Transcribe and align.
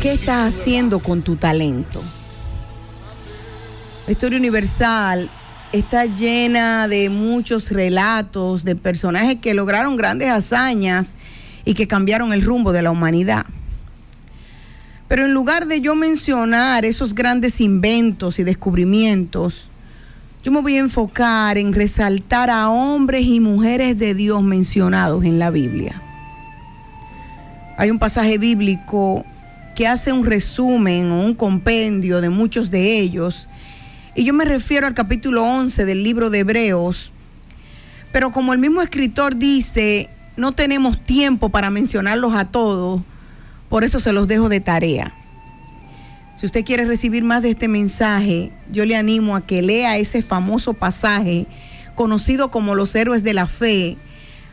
¿Qué 0.00 0.12
estás 0.12 0.54
haciendo 0.54 1.00
con 1.00 1.22
tu 1.22 1.34
talento? 1.34 2.00
La 4.06 4.12
historia 4.12 4.38
universal 4.38 5.28
está 5.72 6.04
llena 6.04 6.86
de 6.86 7.10
muchos 7.10 7.72
relatos 7.72 8.62
de 8.62 8.76
personajes 8.76 9.38
que 9.40 9.54
lograron 9.54 9.96
grandes 9.96 10.30
hazañas 10.30 11.14
y 11.64 11.74
que 11.74 11.88
cambiaron 11.88 12.32
el 12.32 12.42
rumbo 12.42 12.70
de 12.70 12.82
la 12.82 12.92
humanidad. 12.92 13.44
Pero 15.08 15.24
en 15.24 15.34
lugar 15.34 15.66
de 15.66 15.80
yo 15.80 15.96
mencionar 15.96 16.84
esos 16.84 17.12
grandes 17.12 17.60
inventos 17.60 18.38
y 18.38 18.44
descubrimientos, 18.44 19.68
yo 20.44 20.52
me 20.52 20.60
voy 20.60 20.76
a 20.76 20.80
enfocar 20.80 21.58
en 21.58 21.72
resaltar 21.72 22.50
a 22.50 22.70
hombres 22.70 23.26
y 23.26 23.40
mujeres 23.40 23.98
de 23.98 24.14
Dios 24.14 24.44
mencionados 24.44 25.24
en 25.24 25.40
la 25.40 25.50
Biblia. 25.50 26.00
Hay 27.76 27.90
un 27.90 27.98
pasaje 27.98 28.38
bíblico 28.38 29.24
que 29.78 29.86
hace 29.86 30.12
un 30.12 30.26
resumen 30.26 31.12
o 31.12 31.20
un 31.20 31.36
compendio 31.36 32.20
de 32.20 32.30
muchos 32.30 32.72
de 32.72 32.98
ellos. 32.98 33.46
Y 34.16 34.24
yo 34.24 34.34
me 34.34 34.44
refiero 34.44 34.88
al 34.88 34.94
capítulo 34.94 35.44
11 35.44 35.84
del 35.84 36.02
libro 36.02 36.30
de 36.30 36.40
Hebreos. 36.40 37.12
Pero 38.10 38.32
como 38.32 38.52
el 38.52 38.58
mismo 38.58 38.82
escritor 38.82 39.36
dice, 39.36 40.10
no 40.36 40.50
tenemos 40.50 41.00
tiempo 41.04 41.50
para 41.50 41.70
mencionarlos 41.70 42.34
a 42.34 42.46
todos, 42.46 43.02
por 43.68 43.84
eso 43.84 44.00
se 44.00 44.10
los 44.10 44.26
dejo 44.26 44.48
de 44.48 44.58
tarea. 44.58 45.14
Si 46.34 46.44
usted 46.44 46.64
quiere 46.64 46.84
recibir 46.84 47.22
más 47.22 47.42
de 47.42 47.50
este 47.50 47.68
mensaje, 47.68 48.50
yo 48.72 48.84
le 48.84 48.96
animo 48.96 49.36
a 49.36 49.46
que 49.46 49.62
lea 49.62 49.96
ese 49.96 50.22
famoso 50.22 50.74
pasaje 50.74 51.46
conocido 51.94 52.50
como 52.50 52.74
los 52.74 52.96
héroes 52.96 53.22
de 53.22 53.32
la 53.32 53.46
fe, 53.46 53.96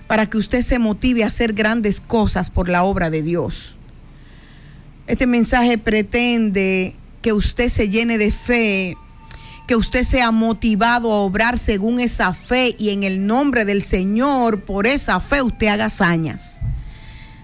para 0.05 0.29
que 0.29 0.37
usted 0.37 0.61
se 0.61 0.77
motive 0.77 1.23
a 1.23 1.27
hacer 1.29 1.53
grandes 1.53 1.99
cosas 1.99 2.51
por 2.51 2.69
la 2.69 2.83
obra 2.83 3.09
de 3.09 3.23
Dios. 3.23 3.74
Este 5.07 5.27
mensaje 5.27 5.77
pretende 5.77 6.95
que 7.21 7.31
usted 7.31 7.69
se 7.69 7.89
llene 7.89 8.17
de 8.17 8.31
fe, 8.31 8.97
que 9.67 9.75
usted 9.75 10.03
sea 10.03 10.31
motivado 10.31 11.11
a 11.11 11.21
obrar 11.21 11.59
según 11.59 11.99
esa 11.99 12.33
fe 12.33 12.75
y 12.77 12.89
en 12.89 13.03
el 13.03 13.27
nombre 13.27 13.65
del 13.65 13.83
Señor, 13.83 14.61
por 14.61 14.87
esa 14.87 15.19
fe 15.19 15.43
usted 15.43 15.67
haga 15.67 15.85
hazañas. 15.85 16.61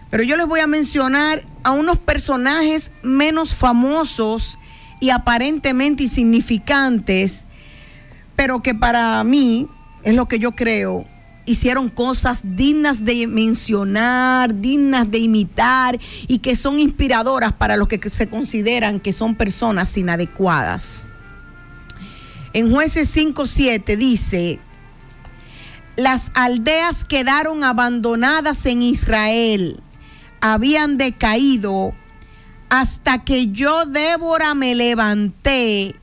Pero 0.10 0.24
yo 0.24 0.38
les 0.38 0.48
voy 0.48 0.60
a 0.60 0.68
mencionar 0.68 1.44
a 1.64 1.72
unos 1.72 2.00
personajes 2.00 2.92
menos 3.04 3.54
famosos 3.54 4.58
y 5.00 5.12
aparentemente 5.12 6.04
insignificantes, 6.04 7.46
pero 8.36 8.62
que 8.62 8.74
para 8.74 9.24
mí 9.24 9.68
es 10.04 10.16
lo 10.16 10.28
que 10.28 10.40
yo 10.40 10.54
creo, 10.54 11.06
hicieron 11.46 11.90
cosas 11.90 12.42
dignas 12.44 13.04
de 13.04 13.28
mencionar, 13.28 14.60
dignas 14.60 15.10
de 15.10 15.20
imitar 15.20 16.00
y 16.28 16.40
que 16.40 16.56
son 16.56 16.80
inspiradoras 16.80 17.54
para 17.54 17.78
los 17.78 17.88
que 17.88 18.00
se 18.10 18.30
consideran 18.30 19.00
que 19.00 19.14
son 19.14 19.36
personas 19.36 19.98
inadecuadas. 19.98 21.06
En 22.54 22.72
jueces 22.72 23.16
5.7 23.16 23.98
dice, 23.98 24.60
las 25.96 26.32
aldeas 26.34 27.06
quedaron 27.06 27.64
abandonadas 27.64 28.66
en 28.66 28.82
Israel, 28.82 29.80
habían 30.42 30.98
decaído. 30.98 31.94
Hasta 32.70 33.26
que 33.26 33.48
yo, 33.48 33.86
Débora, 33.86 34.54
me 34.54 34.76
levanté, 34.76 35.94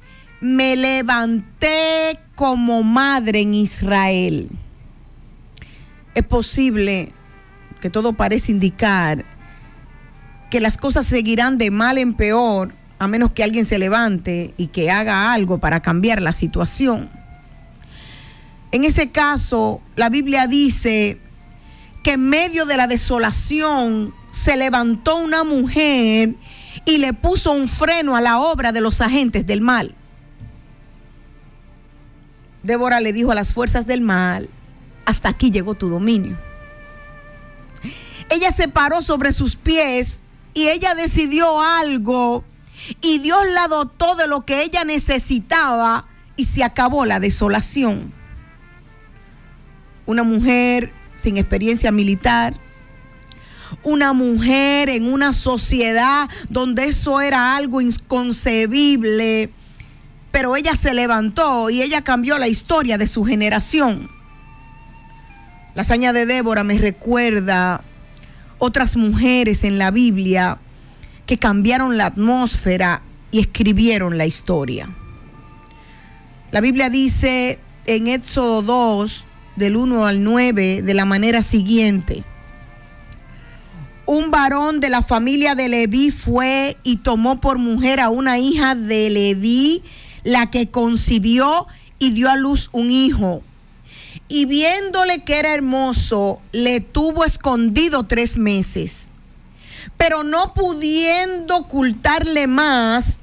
me 0.42 0.76
levanté 0.76 2.20
como 2.34 2.82
madre 2.82 3.40
en 3.40 3.54
Israel 3.54 4.50
es 6.18 6.26
posible 6.26 7.12
que 7.80 7.90
todo 7.90 8.12
parece 8.12 8.52
indicar 8.52 9.24
que 10.50 10.60
las 10.60 10.76
cosas 10.76 11.06
seguirán 11.06 11.58
de 11.58 11.70
mal 11.70 11.98
en 11.98 12.14
peor 12.14 12.72
a 12.98 13.06
menos 13.06 13.32
que 13.32 13.44
alguien 13.44 13.64
se 13.64 13.78
levante 13.78 14.54
y 14.56 14.68
que 14.68 14.90
haga 14.90 15.32
algo 15.32 15.58
para 15.58 15.80
cambiar 15.80 16.20
la 16.20 16.32
situación. 16.32 17.08
En 18.72 18.84
ese 18.84 19.10
caso, 19.10 19.80
la 19.94 20.08
Biblia 20.08 20.46
dice 20.46 21.18
que 22.02 22.12
en 22.12 22.28
medio 22.28 22.66
de 22.66 22.76
la 22.76 22.86
desolación 22.86 24.14
se 24.30 24.56
levantó 24.56 25.16
una 25.16 25.44
mujer 25.44 26.34
y 26.84 26.98
le 26.98 27.12
puso 27.12 27.52
un 27.52 27.68
freno 27.68 28.16
a 28.16 28.20
la 28.20 28.40
obra 28.40 28.72
de 28.72 28.80
los 28.80 29.00
agentes 29.00 29.46
del 29.46 29.60
mal. 29.60 29.94
Débora 32.62 33.00
le 33.00 33.12
dijo 33.12 33.30
a 33.30 33.34
las 33.34 33.52
fuerzas 33.52 33.86
del 33.86 34.00
mal, 34.00 34.48
hasta 35.08 35.30
aquí 35.30 35.50
llegó 35.50 35.74
tu 35.74 35.88
dominio. 35.88 36.36
Ella 38.28 38.52
se 38.52 38.68
paró 38.68 39.00
sobre 39.00 39.32
sus 39.32 39.56
pies 39.56 40.20
y 40.52 40.68
ella 40.68 40.94
decidió 40.94 41.62
algo 41.62 42.44
y 43.00 43.18
Dios 43.18 43.40
la 43.54 43.68
dotó 43.68 44.16
de 44.16 44.28
lo 44.28 44.42
que 44.44 44.62
ella 44.62 44.84
necesitaba 44.84 46.04
y 46.36 46.44
se 46.44 46.62
acabó 46.62 47.06
la 47.06 47.20
desolación. 47.20 48.12
Una 50.04 50.24
mujer 50.24 50.92
sin 51.14 51.38
experiencia 51.38 51.90
militar, 51.90 52.52
una 53.84 54.12
mujer 54.12 54.90
en 54.90 55.10
una 55.10 55.32
sociedad 55.32 56.28
donde 56.50 56.84
eso 56.84 57.22
era 57.22 57.56
algo 57.56 57.80
inconcebible, 57.80 59.54
pero 60.32 60.54
ella 60.54 60.76
se 60.76 60.92
levantó 60.92 61.70
y 61.70 61.80
ella 61.80 62.04
cambió 62.04 62.36
la 62.36 62.48
historia 62.48 62.98
de 62.98 63.06
su 63.06 63.24
generación. 63.24 64.17
La 65.78 65.82
hazaña 65.82 66.12
de 66.12 66.26
Débora 66.26 66.64
me 66.64 66.76
recuerda 66.76 67.82
otras 68.58 68.96
mujeres 68.96 69.62
en 69.62 69.78
la 69.78 69.92
Biblia 69.92 70.58
que 71.24 71.38
cambiaron 71.38 71.96
la 71.96 72.06
atmósfera 72.06 73.02
y 73.30 73.38
escribieron 73.38 74.18
la 74.18 74.26
historia. 74.26 74.92
La 76.50 76.60
Biblia 76.60 76.90
dice 76.90 77.60
en 77.86 78.08
Éxodo 78.08 78.62
2, 78.62 79.24
del 79.54 79.76
1 79.76 80.04
al 80.04 80.24
9, 80.24 80.82
de 80.82 80.94
la 80.94 81.04
manera 81.04 81.42
siguiente. 81.42 82.24
Un 84.04 84.32
varón 84.32 84.80
de 84.80 84.88
la 84.88 85.02
familia 85.02 85.54
de 85.54 85.68
Leví 85.68 86.10
fue 86.10 86.76
y 86.82 86.96
tomó 86.96 87.40
por 87.40 87.58
mujer 87.58 88.00
a 88.00 88.08
una 88.08 88.40
hija 88.40 88.74
de 88.74 89.10
Leví, 89.10 89.84
la 90.24 90.50
que 90.50 90.70
concibió 90.70 91.68
y 92.00 92.10
dio 92.10 92.28
a 92.28 92.34
luz 92.34 92.68
un 92.72 92.90
hijo 92.90 93.44
y 94.28 94.44
viéndole 94.44 95.24
que 95.24 95.38
era 95.38 95.54
hermoso, 95.54 96.40
le 96.52 96.80
tuvo 96.80 97.24
escondido 97.24 98.04
tres 98.04 98.36
meses. 98.36 99.10
Pero 99.96 100.22
no 100.22 100.52
pudiendo 100.54 101.56
ocultarle 101.56 102.46
más, 102.46 103.18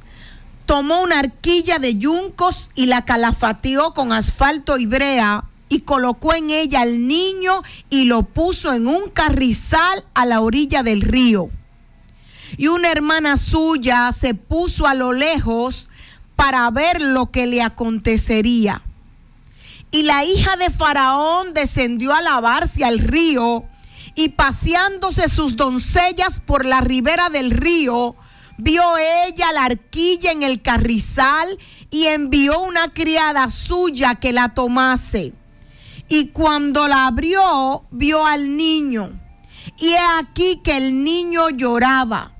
tomó 0.66 1.02
una 1.02 1.20
arquilla 1.20 1.78
de 1.78 1.96
yuncos 1.96 2.72
y 2.74 2.88
la 2.88 3.06
calafateó 3.06 3.94
con 3.94 4.12
asfalto 4.12 4.78
y 4.78 4.88
brea 4.88 5.46
y 5.70 5.82
colocó 5.82 6.34
en 6.34 6.50
ella 6.50 6.82
al 6.82 7.08
niño 7.08 7.62
y 7.90 8.06
lo 8.06 8.24
puso 8.24 8.74
en 8.74 8.88
un 8.88 9.10
carrizal 9.10 10.04
a 10.16 10.26
la 10.26 10.42
orilla 10.42 10.82
del 10.82 11.02
río. 11.02 11.50
Y 12.58 12.68
una 12.68 12.92
hermana 12.92 13.38
suya 13.38 14.12
se 14.12 14.34
puso 14.34 14.88
a 14.88 14.96
lo 14.96 15.14
lejos 15.14 15.90
para 16.36 16.70
ver 16.72 17.02
lo 17.02 17.32
que 17.32 17.48
le 17.48 17.62
acontecería. 17.62 18.82
Y 19.96 20.04
la 20.04 20.26
hija 20.26 20.58
de 20.58 20.70
Faraón 20.70 21.54
descendió 21.54 22.14
a 22.14 22.22
lavarse 22.22 22.84
al 22.84 23.00
río 23.00 23.64
y 24.14 24.28
paseándose 24.28 25.30
sus 25.30 25.56
doncellas 25.56 26.42
por 26.42 26.66
la 26.66 26.82
ribera 26.82 27.30
del 27.30 27.52
río, 27.52 28.18
vio 28.58 28.84
ella 28.98 29.54
la 29.54 29.64
arquilla 29.64 30.34
en 30.34 30.44
el 30.44 30.62
carrizal 30.62 31.58
y 31.92 32.08
envió 32.08 32.60
una 32.60 32.94
criada 32.94 33.50
suya 33.50 34.16
que 34.16 34.34
la 34.34 34.54
tomase. 34.54 35.32
Y 36.10 36.28
cuando 36.32 36.90
la 36.90 37.08
abrió, 37.08 37.86
vio 37.90 38.26
al 38.26 38.58
niño. 38.58 39.18
Y 39.80 39.92
he 39.92 40.00
aquí 40.20 40.60
que 40.62 40.76
el 40.76 41.06
niño 41.06 41.52
lloraba. 41.52 42.34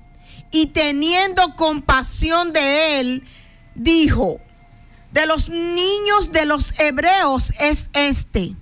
Y 0.52 0.66
teniendo 0.66 1.56
compasión 1.56 2.52
de 2.52 3.00
él, 3.00 3.24
dijo, 3.74 4.40
de 5.16 5.24
los 5.24 5.48
niños 5.48 6.30
de 6.30 6.44
los 6.44 6.78
hebreos 6.78 7.54
es 7.58 7.88
este. 7.94 8.54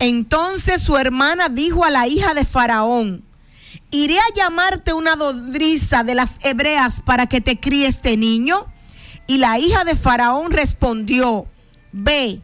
Entonces 0.00 0.82
su 0.82 0.96
hermana 0.96 1.48
dijo 1.48 1.84
a 1.84 1.90
la 1.90 2.08
hija 2.08 2.34
de 2.34 2.44
Faraón, 2.44 3.24
iré 3.92 4.18
a 4.18 4.34
llamarte 4.34 4.92
una 4.92 5.14
nodriza 5.14 6.02
de 6.02 6.16
las 6.16 6.38
hebreas 6.42 7.00
para 7.00 7.28
que 7.28 7.40
te 7.40 7.60
críe 7.60 7.86
este 7.86 8.16
niño. 8.16 8.66
Y 9.28 9.38
la 9.38 9.60
hija 9.60 9.84
de 9.84 9.94
Faraón 9.94 10.50
respondió, 10.50 11.46
ve. 11.92 12.42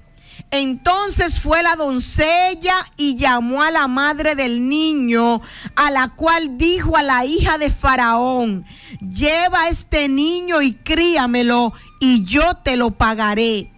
Entonces 0.52 1.40
fue 1.40 1.60
la 1.64 1.74
doncella 1.74 2.76
y 2.96 3.16
llamó 3.16 3.64
a 3.64 3.72
la 3.72 3.88
madre 3.88 4.36
del 4.36 4.68
niño, 4.68 5.42
a 5.74 5.90
la 5.90 6.08
cual 6.14 6.56
dijo 6.56 6.96
a 6.96 7.02
la 7.02 7.24
hija 7.24 7.58
de 7.58 7.70
Faraón, 7.70 8.64
lleva 9.00 9.68
este 9.68 10.08
niño 10.08 10.62
y 10.62 10.74
críamelo 10.74 11.72
y 12.00 12.24
yo 12.24 12.54
te 12.64 12.76
lo 12.76 12.90
pagaré. 12.90 13.70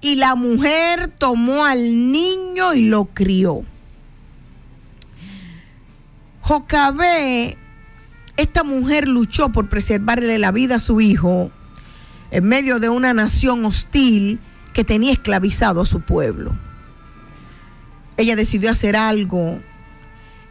Y 0.00 0.14
la 0.14 0.34
mujer 0.34 1.08
tomó 1.08 1.64
al 1.64 2.12
niño 2.12 2.72
y 2.74 2.88
lo 2.88 3.06
crió. 3.06 3.62
Jocabé, 6.40 7.58
esta 8.36 8.62
mujer 8.62 9.08
luchó 9.08 9.50
por 9.50 9.68
preservarle 9.68 10.38
la 10.38 10.52
vida 10.52 10.76
a 10.76 10.80
su 10.80 11.00
hijo 11.00 11.50
en 12.30 12.44
medio 12.44 12.78
de 12.78 12.88
una 12.88 13.12
nación 13.14 13.64
hostil 13.64 14.38
que 14.72 14.84
tenía 14.84 15.12
esclavizado 15.12 15.80
a 15.80 15.86
su 15.86 16.02
pueblo. 16.02 16.52
Ella 18.16 18.36
decidió 18.36 18.70
hacer 18.70 18.94
algo, 18.94 19.58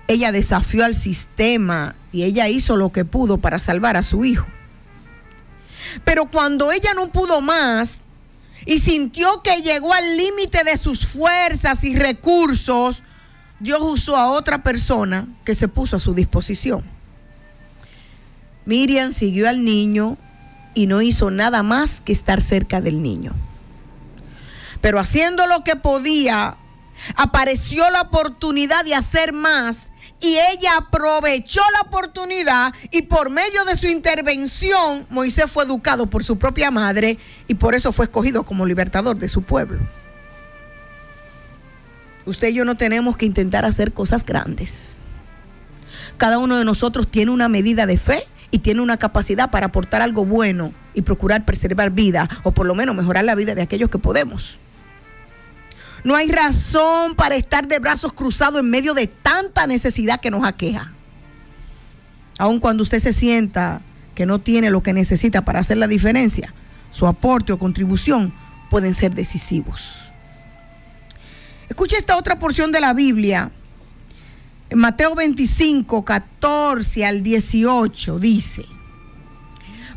ella 0.08 0.32
desafió 0.32 0.84
al 0.84 0.96
sistema 0.96 1.96
y 2.12 2.24
ella 2.24 2.50
hizo 2.50 2.76
lo 2.76 2.92
que 2.92 3.06
pudo 3.06 3.38
para 3.38 3.60
salvar 3.60 3.98
a 3.98 4.04
su 4.04 4.26
hijo. 4.26 4.48
Pero 6.04 6.26
cuando 6.26 6.72
ella 6.72 6.94
no 6.94 7.12
pudo 7.12 7.42
más 7.42 8.00
y 8.66 8.80
sintió 8.80 9.42
que 9.42 9.62
llegó 9.62 9.94
al 9.94 10.18
límite 10.18 10.64
de 10.64 10.78
sus 10.78 11.06
fuerzas 11.06 11.84
y 11.84 11.96
recursos, 11.96 13.04
Dios 13.60 13.80
usó 13.82 14.18
a 14.18 14.32
otra 14.32 14.64
persona 14.64 15.28
que 15.46 15.56
se 15.56 15.68
puso 15.68 15.98
a 15.98 16.00
su 16.00 16.14
disposición. 16.14 16.84
Miriam 18.66 19.12
siguió 19.12 19.48
al 19.48 19.64
niño 19.64 20.18
y 20.74 20.88
no 20.88 21.02
hizo 21.02 21.32
nada 21.32 21.64
más 21.64 22.02
que 22.02 22.12
estar 22.12 22.42
cerca 22.42 22.82
del 22.82 23.02
niño. 23.02 23.34
Pero 24.82 25.00
haciendo 25.00 25.48
lo 25.48 25.64
que 25.64 25.76
podía, 25.76 26.58
apareció 27.16 27.90
la 27.90 28.02
oportunidad 28.02 28.84
de 28.84 28.96
hacer 28.96 29.34
más 29.34 29.90
y 30.22 30.38
ella 30.38 30.78
aprovechó 30.78 31.62
la 31.74 31.82
oportunidad 31.82 32.74
y 32.92 33.04
por 33.04 33.30
medio 33.30 33.66
de 33.66 33.76
su 33.76 33.88
intervención 33.88 35.06
Moisés 35.10 35.52
fue 35.52 35.66
educado 35.66 36.08
por 36.08 36.24
su 36.24 36.38
propia 36.38 36.72
madre 36.72 37.18
y 37.48 37.56
por 37.56 37.76
eso 37.76 37.92
fue 37.92 38.06
escogido 38.06 38.44
como 38.44 38.66
libertador 38.66 39.18
de 39.18 39.28
su 39.28 39.44
pueblo. 39.44 39.80
Usted 42.26 42.48
y 42.50 42.54
yo 42.54 42.66
no 42.66 42.76
tenemos 42.76 43.18
que 43.18 43.26
intentar 43.26 43.66
hacer 43.66 43.94
cosas 43.94 44.26
grandes. 44.26 44.96
Cada 46.18 46.40
uno 46.40 46.58
de 46.58 46.66
nosotros 46.66 47.08
tiene 47.10 47.32
una 47.32 47.50
medida 47.50 47.86
de 47.86 47.98
fe 47.98 48.24
y 48.52 48.60
tiene 48.60 48.82
una 48.82 48.98
capacidad 48.98 49.52
para 49.52 49.68
aportar 49.68 50.02
algo 50.02 50.26
bueno 50.26 50.72
y 50.94 51.02
procurar 51.02 51.46
preservar 51.46 51.92
vida 51.92 52.30
o 52.44 52.52
por 52.52 52.66
lo 52.66 52.74
menos 52.74 52.96
mejorar 52.96 53.26
la 53.26 53.36
vida 53.36 53.54
de 53.54 53.62
aquellos 53.62 53.90
que 53.90 54.00
podemos. 54.00 54.60
No 56.06 56.16
hay 56.16 56.30
razón 56.30 57.16
para 57.16 57.36
estar 57.36 57.68
de 57.68 57.80
brazos 57.80 58.14
cruzados 58.14 58.60
en 58.60 58.70
medio 58.70 58.94
de 58.94 59.08
tanta 59.08 59.66
necesidad 59.66 60.22
que 60.22 60.30
nos 60.30 60.46
aqueja. 60.46 60.92
Aun 62.38 62.60
cuando 62.60 62.84
usted 62.84 63.00
se 63.00 63.12
sienta 63.12 63.82
que 64.14 64.28
no 64.28 64.40
tiene 64.40 64.70
lo 64.70 64.84
que 64.84 64.94
necesita 64.94 65.44
para 65.44 65.62
hacer 65.62 65.78
la 65.78 65.88
diferencia, 65.88 66.54
su 66.92 67.08
aporte 67.08 67.54
o 67.54 67.58
contribución 67.58 68.32
pueden 68.70 68.94
ser 68.94 69.16
decisivos. 69.16 69.96
Escuche 71.70 71.98
esta 71.98 72.18
otra 72.18 72.38
porción 72.38 72.72
de 72.72 72.82
la 72.82 72.94
Biblia. 72.94 73.50
En 74.70 74.78
Mateo 74.78 75.16
25, 75.16 76.06
14 76.06 77.04
al 77.04 77.24
18 77.24 78.20
dice, 78.20 78.64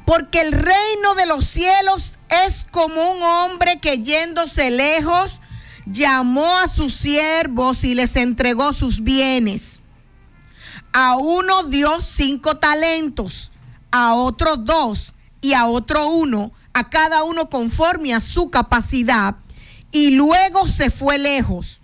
porque 0.06 0.40
el 0.40 0.52
reino 0.52 1.14
de 1.18 1.26
los 1.26 1.44
cielos 1.44 2.14
es 2.46 2.66
como 2.70 3.10
un 3.10 3.22
hombre 3.22 3.78
que 3.78 3.98
yéndose 3.98 4.70
lejos, 4.70 5.42
llamó 5.90 6.56
a 6.58 6.68
sus 6.68 6.94
siervos 6.94 7.84
y 7.84 7.94
les 7.94 8.16
entregó 8.16 8.72
sus 8.72 9.02
bienes. 9.02 9.82
A 10.92 11.16
uno 11.16 11.64
dio 11.64 12.00
cinco 12.00 12.56
talentos, 12.56 13.52
a 13.90 14.14
otro 14.14 14.56
dos 14.56 15.14
y 15.40 15.52
a 15.52 15.66
otro 15.66 16.08
uno, 16.08 16.52
a 16.72 16.90
cada 16.90 17.24
uno 17.24 17.50
conforme 17.50 18.14
a 18.14 18.20
su 18.20 18.50
capacidad 18.50 19.36
y 19.90 20.10
luego 20.10 20.66
se 20.66 20.90
fue 20.90 21.18
lejos. 21.18 21.80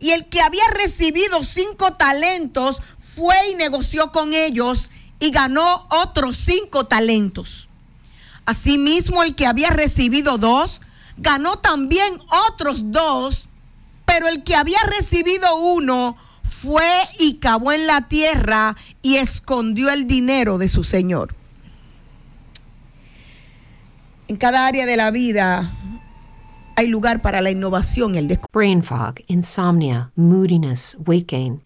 Y 0.00 0.10
el 0.10 0.26
que 0.26 0.40
había 0.40 0.66
recibido 0.68 1.44
cinco 1.44 1.92
talentos 1.92 2.82
fue 2.98 3.36
y 3.52 3.54
negoció 3.54 4.10
con 4.10 4.34
ellos 4.34 4.90
y 5.20 5.30
ganó 5.30 5.86
otros 5.90 6.36
cinco 6.36 6.86
talentos. 6.86 7.68
Asimismo, 8.46 9.22
el 9.22 9.34
que 9.34 9.46
había 9.46 9.70
recibido 9.70 10.38
dos, 10.38 10.80
ganó 11.16 11.56
también 11.56 12.18
otros 12.48 12.90
dos, 12.92 13.48
pero 14.04 14.28
el 14.28 14.44
que 14.44 14.54
había 14.54 14.78
recibido 14.84 15.56
uno 15.56 16.16
fue 16.42 16.88
y 17.18 17.36
cavó 17.36 17.72
en 17.72 17.86
la 17.86 18.08
tierra 18.08 18.76
y 19.02 19.16
escondió 19.16 19.90
el 19.90 20.06
dinero 20.06 20.58
de 20.58 20.68
su 20.68 20.84
señor. 20.84 21.34
En 24.28 24.36
cada 24.36 24.66
área 24.66 24.86
de 24.86 24.96
la 24.96 25.10
vida 25.10 25.72
hay 26.76 26.88
lugar 26.88 27.22
para 27.22 27.40
la 27.40 27.50
innovación 27.50 28.16
el. 28.16 28.38
Brain 28.52 28.82
fog, 28.82 29.14
insomnia, 29.28 30.10
moodiness, 30.16 30.96
weight 31.06 31.30
gain. 31.30 31.65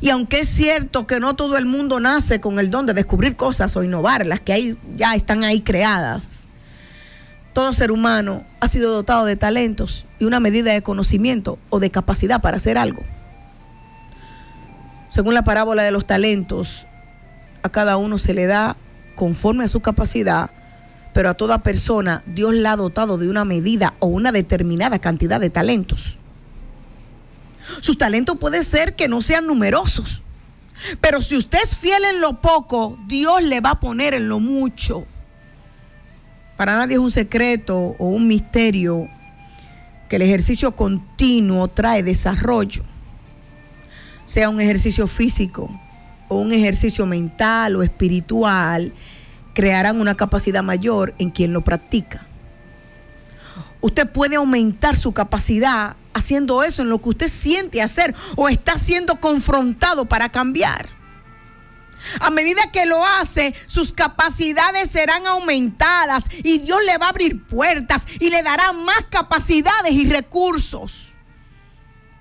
Y 0.00 0.08
aunque 0.08 0.40
es 0.40 0.48
cierto 0.48 1.06
que 1.06 1.20
no 1.20 1.34
todo 1.34 1.58
el 1.58 1.66
mundo 1.66 2.00
nace 2.00 2.40
con 2.40 2.58
el 2.58 2.70
don 2.70 2.86
de 2.86 2.94
descubrir 2.94 3.36
cosas 3.36 3.76
o 3.76 3.82
innovar, 3.82 4.24
las 4.26 4.40
que 4.40 4.52
hay, 4.52 4.78
ya 4.96 5.14
están 5.14 5.44
ahí 5.44 5.60
creadas, 5.60 6.22
todo 7.52 7.74
ser 7.74 7.90
humano 7.90 8.44
ha 8.60 8.68
sido 8.68 8.92
dotado 8.92 9.26
de 9.26 9.36
talentos 9.36 10.06
y 10.18 10.24
una 10.24 10.40
medida 10.40 10.72
de 10.72 10.82
conocimiento 10.82 11.58
o 11.68 11.80
de 11.80 11.90
capacidad 11.90 12.40
para 12.40 12.56
hacer 12.56 12.78
algo. 12.78 13.02
Según 15.10 15.34
la 15.34 15.42
parábola 15.42 15.82
de 15.82 15.90
los 15.90 16.06
talentos, 16.06 16.86
a 17.62 17.68
cada 17.68 17.96
uno 17.96 18.18
se 18.18 18.32
le 18.32 18.46
da 18.46 18.76
conforme 19.16 19.64
a 19.64 19.68
su 19.68 19.80
capacidad, 19.80 20.50
pero 21.12 21.28
a 21.28 21.34
toda 21.34 21.58
persona 21.58 22.22
Dios 22.26 22.54
la 22.54 22.72
ha 22.72 22.76
dotado 22.76 23.18
de 23.18 23.28
una 23.28 23.44
medida 23.44 23.94
o 23.98 24.06
una 24.06 24.32
determinada 24.32 25.00
cantidad 25.00 25.40
de 25.40 25.50
talentos. 25.50 26.16
Sus 27.80 27.96
talentos 27.96 28.36
puede 28.38 28.64
ser 28.64 28.96
que 28.96 29.08
no 29.08 29.22
sean 29.22 29.46
numerosos, 29.46 30.22
pero 31.00 31.22
si 31.22 31.36
usted 31.36 31.58
es 31.62 31.76
fiel 31.76 32.02
en 32.04 32.20
lo 32.20 32.40
poco, 32.40 32.98
Dios 33.06 33.42
le 33.42 33.60
va 33.60 33.70
a 33.70 33.80
poner 33.80 34.14
en 34.14 34.28
lo 34.28 34.40
mucho. 34.40 35.06
Para 36.56 36.76
nadie 36.76 36.94
es 36.94 37.00
un 37.00 37.10
secreto 37.10 37.76
o 37.98 38.06
un 38.08 38.26
misterio 38.26 39.08
que 40.08 40.16
el 40.16 40.22
ejercicio 40.22 40.72
continuo 40.72 41.68
trae 41.68 42.02
desarrollo, 42.02 42.82
sea 44.26 44.50
un 44.50 44.60
ejercicio 44.60 45.06
físico 45.06 45.70
o 46.28 46.36
un 46.36 46.52
ejercicio 46.52 47.06
mental 47.06 47.76
o 47.76 47.82
espiritual, 47.82 48.92
crearán 49.54 50.00
una 50.00 50.16
capacidad 50.16 50.62
mayor 50.62 51.14
en 51.18 51.30
quien 51.30 51.52
lo 51.52 51.62
practica. 51.62 52.26
Usted 53.80 54.10
puede 54.10 54.36
aumentar 54.36 54.96
su 54.96 55.12
capacidad 55.12 55.96
haciendo 56.14 56.62
eso 56.62 56.82
en 56.82 56.90
lo 56.90 57.00
que 57.00 57.10
usted 57.10 57.28
siente 57.28 57.82
hacer 57.82 58.14
o 58.36 58.48
está 58.48 58.76
siendo 58.78 59.20
confrontado 59.20 60.06
para 60.06 60.30
cambiar. 60.30 60.88
A 62.20 62.30
medida 62.30 62.70
que 62.72 62.86
lo 62.86 63.04
hace, 63.04 63.54
sus 63.66 63.92
capacidades 63.92 64.90
serán 64.90 65.26
aumentadas 65.26 66.24
y 66.42 66.58
Dios 66.58 66.80
le 66.86 66.96
va 66.98 67.06
a 67.06 67.10
abrir 67.10 67.42
puertas 67.44 68.06
y 68.18 68.30
le 68.30 68.42
dará 68.42 68.72
más 68.72 69.04
capacidades 69.10 69.92
y 69.92 70.08
recursos. 70.08 71.08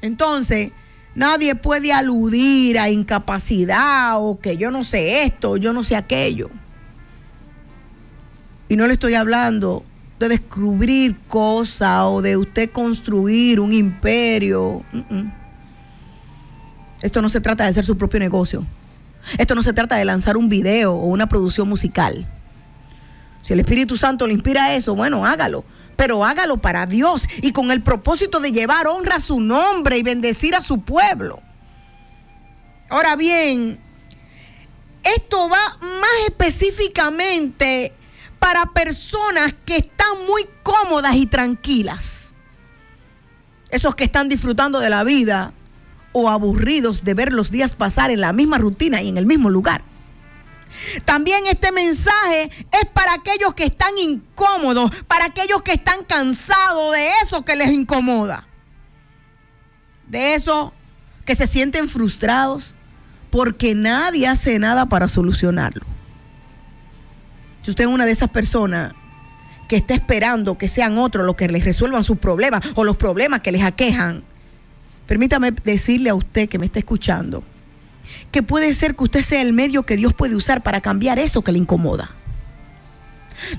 Entonces, 0.01 0.71
nadie 1.15 1.55
puede 1.55 1.93
aludir 1.93 2.79
a 2.79 2.89
incapacidad 2.89 4.15
o 4.17 4.39
que 4.39 4.57
yo 4.57 4.71
no 4.71 4.83
sé 4.83 5.23
esto, 5.23 5.57
yo 5.57 5.73
no 5.73 5.83
sé 5.83 5.95
aquello. 5.95 6.49
Y 8.67 8.75
no 8.75 8.85
le 8.85 8.93
estoy 8.93 9.15
hablando 9.15 9.83
de 10.19 10.27
descubrir 10.27 11.17
cosas 11.27 12.01
o 12.03 12.21
de 12.21 12.35
usted 12.35 12.71
construir 12.71 13.59
un 13.59 13.71
imperio. 13.71 14.83
Esto 17.01 17.21
no 17.21 17.29
se 17.29 17.39
trata 17.39 17.63
de 17.63 17.69
hacer 17.69 17.85
su 17.85 17.97
propio 17.97 18.19
negocio. 18.19 18.65
Esto 19.37 19.55
no 19.55 19.63
se 19.63 19.73
trata 19.73 19.95
de 19.95 20.05
lanzar 20.05 20.35
un 20.35 20.49
video 20.49 20.93
o 20.93 21.05
una 21.05 21.27
producción 21.27 21.69
musical. 21.69 22.27
Si 23.41 23.53
el 23.53 23.61
Espíritu 23.61 23.95
Santo 23.95 24.27
le 24.27 24.33
inspira 24.33 24.75
eso, 24.75 24.95
bueno, 24.95 25.25
hágalo. 25.25 25.63
Pero 25.95 26.25
hágalo 26.25 26.57
para 26.57 26.85
Dios 26.85 27.27
y 27.41 27.51
con 27.51 27.71
el 27.71 27.81
propósito 27.81 28.39
de 28.39 28.51
llevar 28.51 28.87
honra 28.87 29.15
a 29.15 29.19
su 29.19 29.39
nombre 29.39 29.97
y 29.97 30.03
bendecir 30.03 30.55
a 30.55 30.61
su 30.61 30.81
pueblo. 30.81 31.41
Ahora 32.89 33.15
bien, 33.15 33.79
esto 35.03 35.49
va 35.49 35.77
más 35.81 36.09
específicamente 36.27 37.93
para 38.39 38.65
personas 38.67 39.53
que 39.65 39.77
están 39.77 40.25
muy 40.27 40.45
cómodas 40.63 41.15
y 41.15 41.25
tranquilas. 41.25 42.33
Esos 43.69 43.95
que 43.95 44.05
están 44.05 44.29
disfrutando 44.29 44.79
de 44.79 44.89
la 44.89 45.03
vida 45.03 45.53
o 46.11 46.29
aburridos 46.29 47.03
de 47.03 47.13
ver 47.13 47.33
los 47.33 47.51
días 47.51 47.75
pasar 47.75 48.09
en 48.09 48.21
la 48.21 48.33
misma 48.33 48.57
rutina 48.57 49.01
y 49.01 49.09
en 49.09 49.17
el 49.17 49.25
mismo 49.25 49.49
lugar. 49.49 49.83
También 51.05 51.45
este 51.47 51.71
mensaje 51.71 52.43
es 52.71 52.85
para 52.93 53.13
aquellos 53.13 53.53
que 53.53 53.65
están 53.65 53.97
incómodos, 53.97 54.91
para 55.07 55.25
aquellos 55.25 55.61
que 55.61 55.73
están 55.73 56.03
cansados 56.03 56.93
de 56.93 57.09
eso 57.23 57.43
que 57.43 57.55
les 57.55 57.71
incomoda. 57.71 58.47
De 60.07 60.33
eso 60.33 60.73
que 61.25 61.35
se 61.35 61.47
sienten 61.47 61.89
frustrados 61.89 62.75
porque 63.29 63.75
nadie 63.75 64.27
hace 64.27 64.57
nada 64.57 64.87
para 64.87 65.07
solucionarlo. 65.07 65.85
Si 67.61 67.71
usted 67.71 67.85
es 67.85 67.89
una 67.89 68.05
de 68.05 68.11
esas 68.11 68.29
personas 68.29 68.93
que 69.67 69.75
está 69.75 69.93
esperando 69.93 70.57
que 70.57 70.67
sean 70.67 70.97
otros 70.97 71.25
los 71.25 71.35
que 71.35 71.47
les 71.47 71.63
resuelvan 71.63 72.03
sus 72.03 72.17
problemas 72.17 72.61
o 72.75 72.83
los 72.83 72.97
problemas 72.97 73.41
que 73.41 73.51
les 73.51 73.63
aquejan, 73.63 74.23
Permítame 75.09 75.49
decirle 75.49 76.11
a 76.11 76.13
usted 76.13 76.47
que 76.47 76.59
me 76.59 76.67
está 76.67 76.77
escuchando 76.77 77.43
que 78.31 78.43
puede 78.43 78.71
ser 78.75 78.95
que 78.95 79.05
usted 79.05 79.23
sea 79.23 79.41
el 79.41 79.53
medio 79.53 79.81
que 79.81 79.97
Dios 79.97 80.13
puede 80.13 80.35
usar 80.35 80.61
para 80.61 80.81
cambiar 80.81 81.17
eso 81.17 81.43
que 81.43 81.51
le 81.51 81.57
incomoda. 81.57 82.11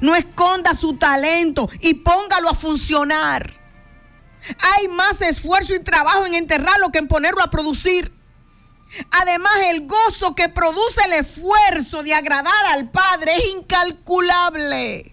No 0.01 0.15
esconda 0.15 0.75
su 0.75 0.95
talento 0.95 1.69
y 1.81 1.95
póngalo 1.95 2.51
a 2.51 2.55
funcionar. 2.55 3.53
Hay 4.77 4.87
más 4.87 5.23
esfuerzo 5.23 5.75
y 5.75 5.83
trabajo 5.83 6.25
en 6.25 6.35
enterrarlo 6.35 6.93
que 6.93 6.99
en 6.99 7.09
ponerlo 7.09 7.43
a 7.43 7.51
producir. 7.51 8.13
Además, 9.11 9.53
el 9.71 9.87
gozo 9.87 10.35
que 10.35 10.49
produce 10.49 11.01
el 11.07 11.13
esfuerzo 11.15 12.03
de 12.03 12.15
agradar 12.15 12.67
al 12.73 12.91
Padre 12.91 13.37
es 13.37 13.45
incalculable. 13.57 15.13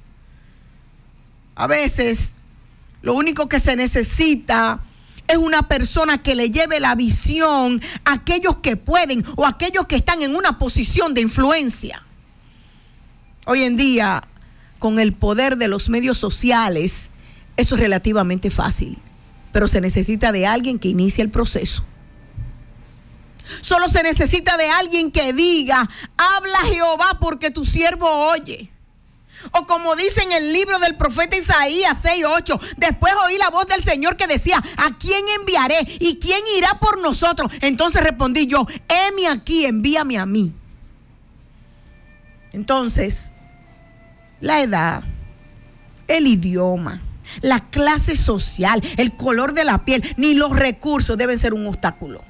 A 1.56 1.68
veces, 1.68 2.34
lo 3.02 3.14
único 3.14 3.48
que 3.48 3.60
se 3.60 3.76
necesita 3.76 4.82
es 5.28 5.38
una 5.38 5.68
persona 5.68 6.22
que 6.24 6.36
le 6.36 6.50
lleve 6.50 6.80
la 6.80 6.96
visión 6.96 7.82
a 8.06 8.14
aquellos 8.14 8.58
que 8.58 8.78
pueden 8.78 9.24
o 9.36 9.46
a 9.46 9.50
aquellos 9.50 9.86
que 9.86 9.98
están 9.98 10.22
en 10.22 10.36
una 10.36 10.58
posición 10.58 11.14
de 11.14 11.22
influencia. 11.22 12.04
Hoy 13.46 13.64
en 13.64 13.78
día, 13.78 14.24
con 14.80 15.00
el 15.00 15.14
poder 15.14 15.58
de 15.58 15.68
los 15.68 15.90
medios 15.90 16.18
sociales, 16.18 17.12
eso 17.58 17.76
es 17.76 17.82
relativamente 17.82 18.50
fácil, 18.50 18.98
pero 19.52 19.68
se 19.68 19.82
necesita 19.82 20.32
de 20.32 20.48
alguien 20.48 20.80
que 20.80 20.90
inicie 20.90 21.24
el 21.24 21.30
proceso. 21.30 21.84
Solo 23.62 23.88
se 23.90 24.04
necesita 24.04 24.58
de 24.58 24.70
alguien 24.70 25.12
que 25.12 25.34
diga, 25.34 25.88
habla 26.18 26.60
Jehová 26.70 27.18
porque 27.20 27.52
tu 27.52 27.66
siervo 27.66 28.08
oye. 28.30 28.72
O 29.52 29.68
como 29.68 29.96
dice 29.96 30.24
en 30.24 30.32
el 30.32 30.52
libro 30.52 30.80
del 30.80 30.96
profeta 30.96 31.38
Isaías 31.38 32.04
6:8, 32.04 32.60
después 32.78 33.14
oí 33.26 33.38
la 33.38 33.50
voz 33.50 33.68
del 33.68 33.84
Señor 33.84 34.18
que 34.18 34.28
decía, 34.28 34.58
¿a 34.58 34.98
quién 34.98 35.24
enviaré? 35.40 35.78
¿Y 36.00 36.18
quién 36.18 36.42
irá 36.58 36.80
por 36.80 37.00
nosotros? 37.00 37.52
Entonces 37.62 38.04
respondí 38.04 38.48
yo, 38.48 38.66
heme 38.88 39.28
aquí, 39.28 39.66
envíame 39.66 40.18
a 40.18 40.26
mí. 40.26 40.54
Entonces, 42.54 43.34
la 44.42 44.62
edad, 44.62 45.04
el 46.08 46.28
idioma, 46.28 47.02
la 47.42 47.60
clase 47.60 48.16
social, 48.16 48.82
el 48.98 49.16
color 49.16 49.54
de 49.54 49.66
la 49.66 49.86
piel, 49.86 50.04
ni 50.18 50.34
los 50.34 50.56
recursos 50.56 51.18
deben 51.18 51.38
ser 51.38 51.54
un 51.54 51.68
obstáculo. 51.68 52.24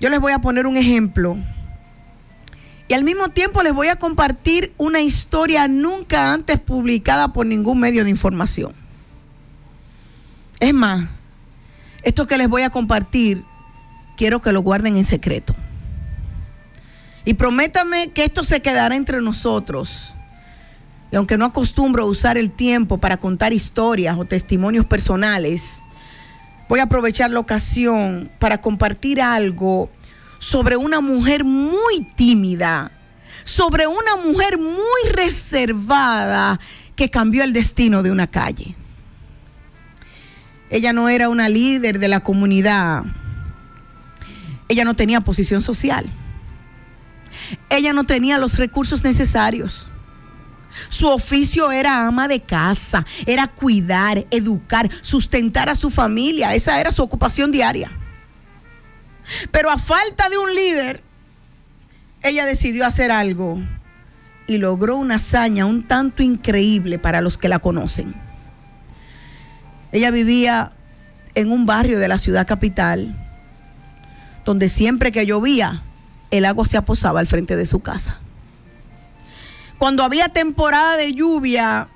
Yo 0.00 0.08
les 0.08 0.18
voy 0.18 0.32
a 0.32 0.38
poner 0.38 0.66
un 0.66 0.76
ejemplo 0.76 1.36
y 2.88 2.94
al 2.94 3.04
mismo 3.04 3.28
tiempo 3.28 3.62
les 3.62 3.72
voy 3.72 3.86
a 3.86 3.96
compartir 3.96 4.72
una 4.76 5.00
historia 5.00 5.68
nunca 5.68 6.32
antes 6.32 6.58
publicada 6.58 7.32
por 7.32 7.46
ningún 7.46 7.78
medio 7.78 8.02
de 8.02 8.10
información. 8.10 8.72
Es 10.58 10.74
más, 10.74 11.08
esto 12.02 12.26
que 12.26 12.36
les 12.36 12.48
voy 12.48 12.62
a 12.62 12.70
compartir, 12.70 13.44
quiero 14.16 14.40
que 14.40 14.52
lo 14.52 14.62
guarden 14.62 14.96
en 14.96 15.04
secreto. 15.04 15.54
Y 17.24 17.34
prométame 17.34 18.08
que 18.08 18.24
esto 18.24 18.42
se 18.42 18.60
quedará 18.60 18.96
entre 18.96 19.20
nosotros. 19.20 20.14
Y 21.12 21.16
aunque 21.16 21.38
no 21.38 21.44
acostumbro 21.44 22.02
a 22.02 22.06
usar 22.06 22.38
el 22.38 22.50
tiempo 22.50 22.98
para 22.98 23.18
contar 23.18 23.52
historias 23.52 24.18
o 24.18 24.24
testimonios 24.24 24.86
personales, 24.86 25.82
voy 26.70 26.78
a 26.78 26.84
aprovechar 26.84 27.32
la 27.32 27.40
ocasión 27.40 28.30
para 28.38 28.60
compartir 28.60 29.20
algo 29.20 29.90
sobre 30.38 30.76
una 30.76 31.00
mujer 31.00 31.42
muy 31.44 32.00
tímida, 32.14 32.92
sobre 33.42 33.88
una 33.88 34.14
mujer 34.24 34.56
muy 34.56 35.10
reservada 35.12 36.60
que 36.94 37.10
cambió 37.10 37.42
el 37.42 37.52
destino 37.52 38.04
de 38.04 38.12
una 38.12 38.28
calle. 38.28 38.76
Ella 40.70 40.92
no 40.92 41.08
era 41.08 41.28
una 41.28 41.48
líder 41.48 41.98
de 41.98 42.06
la 42.06 42.20
comunidad. 42.20 43.02
Ella 44.68 44.84
no 44.84 44.94
tenía 44.94 45.22
posición 45.22 45.62
social. 45.62 46.06
Ella 47.68 47.92
no 47.92 48.04
tenía 48.04 48.38
los 48.38 48.58
recursos 48.58 49.02
necesarios. 49.02 49.88
Su 50.88 51.08
oficio 51.08 51.70
era 51.72 52.06
ama 52.06 52.28
de 52.28 52.40
casa, 52.40 53.04
era 53.26 53.46
cuidar, 53.46 54.26
educar, 54.30 54.90
sustentar 55.00 55.68
a 55.68 55.74
su 55.74 55.90
familia. 55.90 56.54
Esa 56.54 56.80
era 56.80 56.92
su 56.92 57.02
ocupación 57.02 57.50
diaria. 57.50 57.90
Pero 59.50 59.70
a 59.70 59.78
falta 59.78 60.28
de 60.28 60.38
un 60.38 60.54
líder, 60.54 61.02
ella 62.22 62.44
decidió 62.44 62.86
hacer 62.86 63.10
algo 63.10 63.58
y 64.46 64.58
logró 64.58 64.96
una 64.96 65.16
hazaña 65.16 65.66
un 65.66 65.84
tanto 65.84 66.22
increíble 66.22 66.98
para 66.98 67.20
los 67.20 67.38
que 67.38 67.48
la 67.48 67.60
conocen. 67.60 68.14
Ella 69.92 70.10
vivía 70.10 70.72
en 71.34 71.52
un 71.52 71.66
barrio 71.66 71.98
de 71.98 72.08
la 72.08 72.18
ciudad 72.18 72.46
capital 72.46 73.16
donde 74.44 74.68
siempre 74.68 75.12
que 75.12 75.26
llovía, 75.26 75.82
el 76.30 76.44
agua 76.44 76.66
se 76.66 76.76
aposaba 76.76 77.20
al 77.20 77.26
frente 77.26 77.56
de 77.56 77.66
su 77.66 77.80
casa. 77.80 78.18
Cuando 79.80 80.04
había 80.04 80.28
temporada 80.28 80.98
de 80.98 81.14
lluvia, 81.14 81.88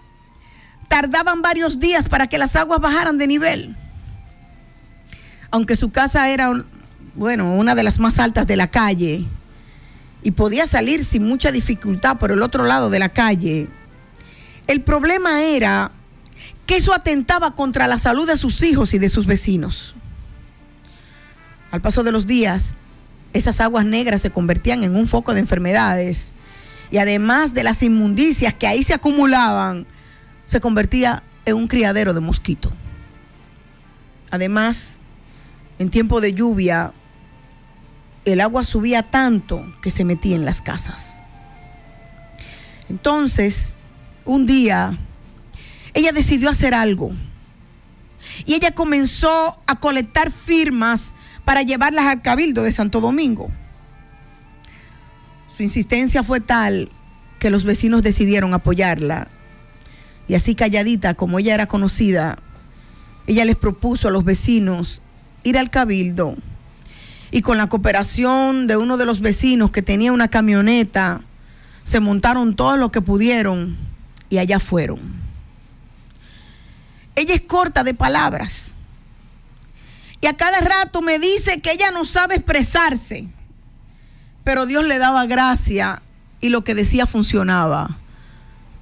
tardaban 0.88 1.42
varios 1.42 1.80
días 1.80 2.08
para 2.08 2.28
que 2.28 2.38
las 2.38 2.56
aguas 2.56 2.80
bajaran 2.80 3.18
de 3.18 3.26
nivel. 3.26 3.76
Aunque 5.50 5.76
su 5.76 5.92
casa 5.92 6.30
era, 6.30 6.50
bueno, 7.14 7.52
una 7.52 7.74
de 7.74 7.82
las 7.82 7.98
más 7.98 8.18
altas 8.18 8.46
de 8.46 8.56
la 8.56 8.70
calle 8.70 9.26
y 10.22 10.30
podía 10.30 10.66
salir 10.66 11.04
sin 11.04 11.28
mucha 11.28 11.52
dificultad 11.52 12.16
por 12.16 12.30
el 12.30 12.40
otro 12.40 12.64
lado 12.64 12.88
de 12.88 12.98
la 12.98 13.10
calle, 13.10 13.68
el 14.66 14.80
problema 14.80 15.42
era 15.42 15.90
que 16.64 16.76
eso 16.76 16.94
atentaba 16.94 17.54
contra 17.54 17.86
la 17.86 17.98
salud 17.98 18.26
de 18.26 18.38
sus 18.38 18.62
hijos 18.62 18.94
y 18.94 18.98
de 18.98 19.10
sus 19.10 19.26
vecinos. 19.26 19.94
Al 21.70 21.82
paso 21.82 22.02
de 22.02 22.12
los 22.12 22.26
días, 22.26 22.76
esas 23.34 23.60
aguas 23.60 23.84
negras 23.84 24.22
se 24.22 24.30
convertían 24.30 24.84
en 24.84 24.96
un 24.96 25.06
foco 25.06 25.34
de 25.34 25.40
enfermedades 25.40 26.32
y 26.94 26.98
además 26.98 27.54
de 27.54 27.64
las 27.64 27.82
inmundicias 27.82 28.54
que 28.54 28.68
ahí 28.68 28.84
se 28.84 28.94
acumulaban, 28.94 29.84
se 30.46 30.60
convertía 30.60 31.24
en 31.44 31.56
un 31.56 31.66
criadero 31.66 32.14
de 32.14 32.20
mosquitos. 32.20 32.72
Además, 34.30 35.00
en 35.80 35.90
tiempo 35.90 36.20
de 36.20 36.34
lluvia, 36.34 36.92
el 38.24 38.40
agua 38.40 38.62
subía 38.62 39.02
tanto 39.02 39.74
que 39.82 39.90
se 39.90 40.04
metía 40.04 40.36
en 40.36 40.44
las 40.44 40.62
casas. 40.62 41.20
Entonces, 42.88 43.74
un 44.24 44.46
día, 44.46 44.96
ella 45.94 46.12
decidió 46.12 46.48
hacer 46.48 46.74
algo. 46.74 47.10
Y 48.46 48.54
ella 48.54 48.70
comenzó 48.70 49.60
a 49.66 49.80
colectar 49.80 50.30
firmas 50.30 51.12
para 51.44 51.62
llevarlas 51.62 52.04
al 52.04 52.22
Cabildo 52.22 52.62
de 52.62 52.70
Santo 52.70 53.00
Domingo. 53.00 53.50
Su 55.56 55.62
insistencia 55.62 56.24
fue 56.24 56.40
tal 56.40 56.88
que 57.38 57.50
los 57.50 57.62
vecinos 57.62 58.02
decidieron 58.02 58.54
apoyarla. 58.54 59.28
Y 60.26 60.34
así 60.34 60.54
calladita, 60.54 61.14
como 61.14 61.38
ella 61.38 61.54
era 61.54 61.66
conocida, 61.66 62.38
ella 63.26 63.44
les 63.44 63.54
propuso 63.54 64.08
a 64.08 64.10
los 64.10 64.24
vecinos 64.24 65.00
ir 65.44 65.56
al 65.56 65.70
Cabildo 65.70 66.36
y 67.30 67.42
con 67.42 67.56
la 67.56 67.68
cooperación 67.68 68.66
de 68.66 68.76
uno 68.76 68.96
de 68.96 69.06
los 69.06 69.20
vecinos 69.20 69.70
que 69.70 69.82
tenía 69.82 70.12
una 70.12 70.28
camioneta, 70.28 71.20
se 71.84 72.00
montaron 72.00 72.56
todo 72.56 72.76
lo 72.76 72.90
que 72.90 73.00
pudieron 73.00 73.76
y 74.30 74.38
allá 74.38 74.58
fueron. 74.58 75.00
Ella 77.14 77.34
es 77.34 77.42
corta 77.42 77.84
de 77.84 77.94
palabras 77.94 78.74
y 80.20 80.26
a 80.26 80.36
cada 80.36 80.60
rato 80.60 81.02
me 81.02 81.18
dice 81.18 81.60
que 81.60 81.72
ella 81.72 81.90
no 81.90 82.04
sabe 82.04 82.36
expresarse, 82.36 83.28
pero 84.44 84.66
Dios 84.66 84.86
le 84.86 84.98
daba 84.98 85.26
gracia 85.26 86.02
y 86.40 86.50
lo 86.50 86.62
que 86.62 86.74
decía 86.74 87.06
funcionaba, 87.06 87.96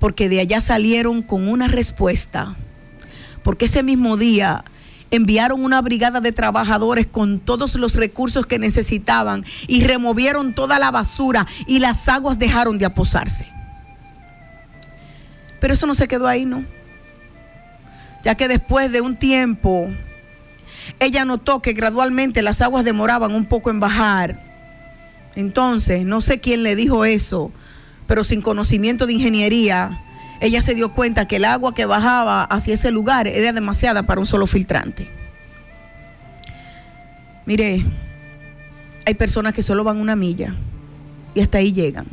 porque 0.01 0.29
de 0.29 0.41
allá 0.41 0.61
salieron 0.61 1.23
con 1.23 1.49
una 1.49 1.69
respuesta, 1.69 2.57
porque 3.45 3.67
ese 3.67 3.85
mismo 3.85 4.17
día 4.17 4.65
enviaron 5.13 5.63
una 5.65 5.81
brigada 5.81 6.21
de 6.21 6.33
trabajadores 6.33 7.07
con 7.07 7.39
todos 7.39 7.77
los 7.77 7.95
recursos 7.95 8.47
que 8.47 8.59
necesitaban 8.59 9.45
y 9.69 9.85
removieron 9.85 10.55
toda 10.55 10.79
la 10.79 10.91
basura 10.91 11.47
y 11.67 11.79
las 11.79 12.09
aguas 12.09 12.39
dejaron 12.39 12.79
de 12.79 12.87
aposarse. 12.87 13.47
Pero 15.61 15.75
eso 15.75 15.87
no 15.87 15.95
se 15.95 16.09
quedó 16.09 16.27
ahí, 16.27 16.45
¿no? 16.45 16.65
Ya 18.25 18.35
que 18.35 18.49
después 18.49 18.91
de 18.91 19.01
un 19.01 19.17
tiempo, 19.17 19.89
ella 20.99 21.25
notó 21.25 21.61
que 21.61 21.75
gradualmente 21.75 22.43
las 22.43 22.63
aguas 22.63 22.85
demoraban 22.85 23.35
un 23.35 23.45
poco 23.45 23.71
en 23.71 23.81
bajar. 23.81 24.42
Entonces, 25.35 26.05
no 26.05 26.21
sé 26.21 26.41
quién 26.41 26.63
le 26.63 26.77
dijo 26.77 27.05
eso, 27.05 27.51
pero 28.07 28.25
sin 28.25 28.43
conocimiento 28.43 29.07
de 29.07 29.15
ingeniería, 29.15 30.03
ella 30.41 30.61
se 30.61 30.75
dio 30.75 30.93
cuenta 30.93 31.27
que 31.27 31.37
el 31.37 31.45
agua 31.45 31.75
que 31.75 31.87
bajaba 31.87 32.45
hacia 32.45 32.75
ese 32.75 32.91
lugar 32.91 33.27
era 33.29 33.53
demasiada 33.53 34.03
para 34.03 34.21
un 34.21 34.27
solo 34.27 34.47
filtrante. 34.47 35.11
Mire, 37.47 37.85
hay 39.07 39.15
personas 39.15 39.53
que 39.53 39.63
solo 39.63 39.85
van 39.85 39.99
una 39.99 40.17
milla 40.17 40.55
y 41.35 41.41
hasta 41.41 41.59
ahí 41.59 41.73
llegan, 41.73 42.07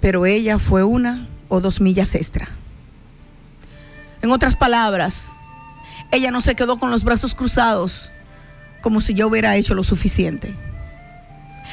pero 0.00 0.26
ella 0.26 0.58
fue 0.58 0.84
una 0.84 1.26
o 1.48 1.60
dos 1.60 1.80
millas 1.80 2.14
extra. 2.14 2.48
En 4.22 4.30
otras 4.30 4.56
palabras, 4.56 5.28
ella 6.10 6.30
no 6.30 6.40
se 6.40 6.54
quedó 6.54 6.78
con 6.78 6.90
los 6.90 7.04
brazos 7.04 7.34
cruzados 7.34 8.10
como 8.80 9.00
si 9.00 9.14
yo 9.14 9.26
hubiera 9.28 9.56
hecho 9.56 9.74
lo 9.74 9.82
suficiente. 9.82 10.54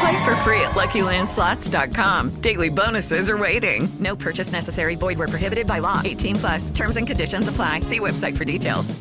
Play 0.00 0.24
for 0.24 0.34
free 0.36 0.60
at 0.60 0.72
LuckyLandSlots.com. 0.72 2.40
Daily 2.40 2.70
bonuses 2.70 3.28
are 3.28 3.38
waiting. 3.38 3.88
No 4.00 4.16
purchase 4.16 4.50
necessary. 4.52 4.96
Void 4.96 5.18
where 5.18 5.28
prohibited 5.28 5.66
by 5.66 5.80
law. 5.80 6.00
18 6.04 6.36
plus. 6.36 6.70
Terms 6.70 6.96
and 6.96 7.06
conditions 7.06 7.48
apply. 7.48 7.80
See 7.80 8.00
website 8.00 8.36
for 8.36 8.44
details. 8.44 8.94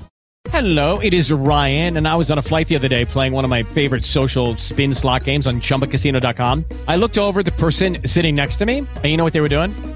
Hello, 0.49 0.99
it 0.99 1.13
is 1.13 1.31
Ryan, 1.31 1.97
and 1.97 2.07
I 2.07 2.15
was 2.15 2.29
on 2.29 2.37
a 2.37 2.41
flight 2.41 2.67
the 2.67 2.75
other 2.75 2.89
day 2.89 3.05
playing 3.05 3.33
one 3.33 3.43
of 3.43 3.49
my 3.49 3.63
favorite 3.63 4.03
social 4.05 4.57
spin 4.57 4.93
slot 4.93 5.23
games 5.23 5.47
on 5.47 5.61
ChumbaCasino.com. 5.61 6.65
I 6.87 6.97
looked 6.97 7.17
over 7.17 7.43
the 7.43 7.53
person 7.53 8.05
sitting 8.05 8.35
next 8.35 8.57
to 8.57 8.65
me, 8.65 8.79
and 8.79 9.05
you 9.05 9.17
know 9.17 9.23
what 9.23 9.33
they 9.33 9.41
were 9.41 9.49
doing? 9.49 9.71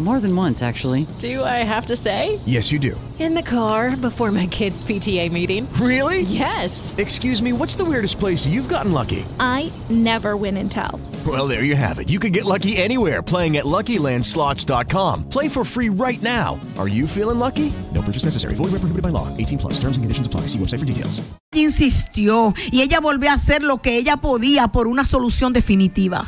More 0.00 0.18
than 0.18 0.34
once, 0.34 0.60
actually. 0.60 1.06
Do 1.20 1.44
I 1.44 1.62
have 1.62 1.86
to 1.86 1.94
say? 1.94 2.40
Yes, 2.46 2.72
you 2.72 2.80
do. 2.80 3.00
In 3.20 3.34
the 3.34 3.42
car 3.42 3.94
before 3.96 4.32
my 4.32 4.48
kids' 4.48 4.82
PTA 4.82 5.30
meeting. 5.30 5.72
Really? 5.74 6.22
Yes. 6.22 6.92
Excuse 6.98 7.40
me, 7.40 7.52
what's 7.52 7.76
the 7.76 7.84
weirdest 7.84 8.18
place 8.18 8.44
you've 8.44 8.68
gotten 8.68 8.90
lucky? 8.90 9.24
I 9.38 9.70
never 9.88 10.36
win 10.36 10.56
and 10.56 10.68
tell. 10.70 11.00
Well, 11.24 11.46
there 11.46 11.62
you 11.62 11.76
have 11.76 12.00
it. 12.00 12.08
You 12.08 12.18
can 12.18 12.32
get 12.32 12.44
lucky 12.44 12.76
anywhere 12.76 13.22
playing 13.22 13.56
at 13.56 13.66
LuckyLandSlots.com. 13.66 15.28
Play 15.28 15.48
for 15.48 15.64
free 15.64 15.90
right 15.90 16.20
now. 16.22 16.58
Are 16.76 16.88
you 16.88 17.06
feeling 17.06 17.38
lucky? 17.38 17.72
No 17.94 18.02
purchase 18.02 18.24
necessary. 18.24 18.56
Void 18.56 18.72
where 18.72 18.80
prohibited 18.80 19.02
by 19.02 19.10
law. 19.10 19.28
18 19.36 19.58
plus. 19.58 19.74
Terms 19.74 19.96
and 19.96 20.02
conditions 20.02 20.26
apply. 20.26 20.48
See 20.48 20.58
website 20.58 20.80
for 20.80 20.86
details. 20.86 21.22
insistió 21.54 22.52
y 22.72 22.82
ella 22.82 22.98
volvió 23.00 23.30
a 23.30 23.34
hacer 23.34 23.62
lo 23.62 23.78
que 23.80 23.96
ella 23.96 24.16
podía 24.16 24.68
por 24.68 24.88
una 24.88 25.04
solución 25.04 25.52
definitiva. 25.52 26.26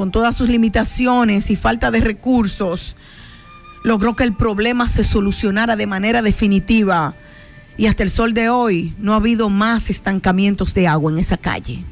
Con 0.00 0.12
todas 0.12 0.34
sus 0.34 0.48
limitaciones 0.48 1.50
y 1.50 1.56
falta 1.56 1.90
de 1.90 2.00
recursos, 2.00 2.96
logró 3.84 4.16
que 4.16 4.24
el 4.24 4.34
problema 4.34 4.88
se 4.88 5.04
solucionara 5.04 5.76
de 5.76 5.86
manera 5.86 6.22
definitiva. 6.22 7.14
Y 7.76 7.84
hasta 7.84 8.04
el 8.04 8.08
sol 8.08 8.32
de 8.32 8.48
hoy 8.48 8.94
no 8.96 9.12
ha 9.12 9.16
habido 9.16 9.50
más 9.50 9.90
estancamientos 9.90 10.72
de 10.72 10.88
agua 10.88 11.12
en 11.12 11.18
esa 11.18 11.36
calle. 11.36 11.84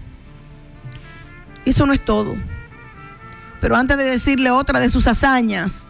Eso 1.66 1.84
no 1.84 1.92
es 1.92 2.02
todo. 2.02 2.34
Pero 3.60 3.76
antes 3.76 3.98
de 3.98 4.04
decirle 4.04 4.50
otra 4.50 4.80
de 4.80 4.88
sus 4.88 5.06
hazañas, 5.06 5.86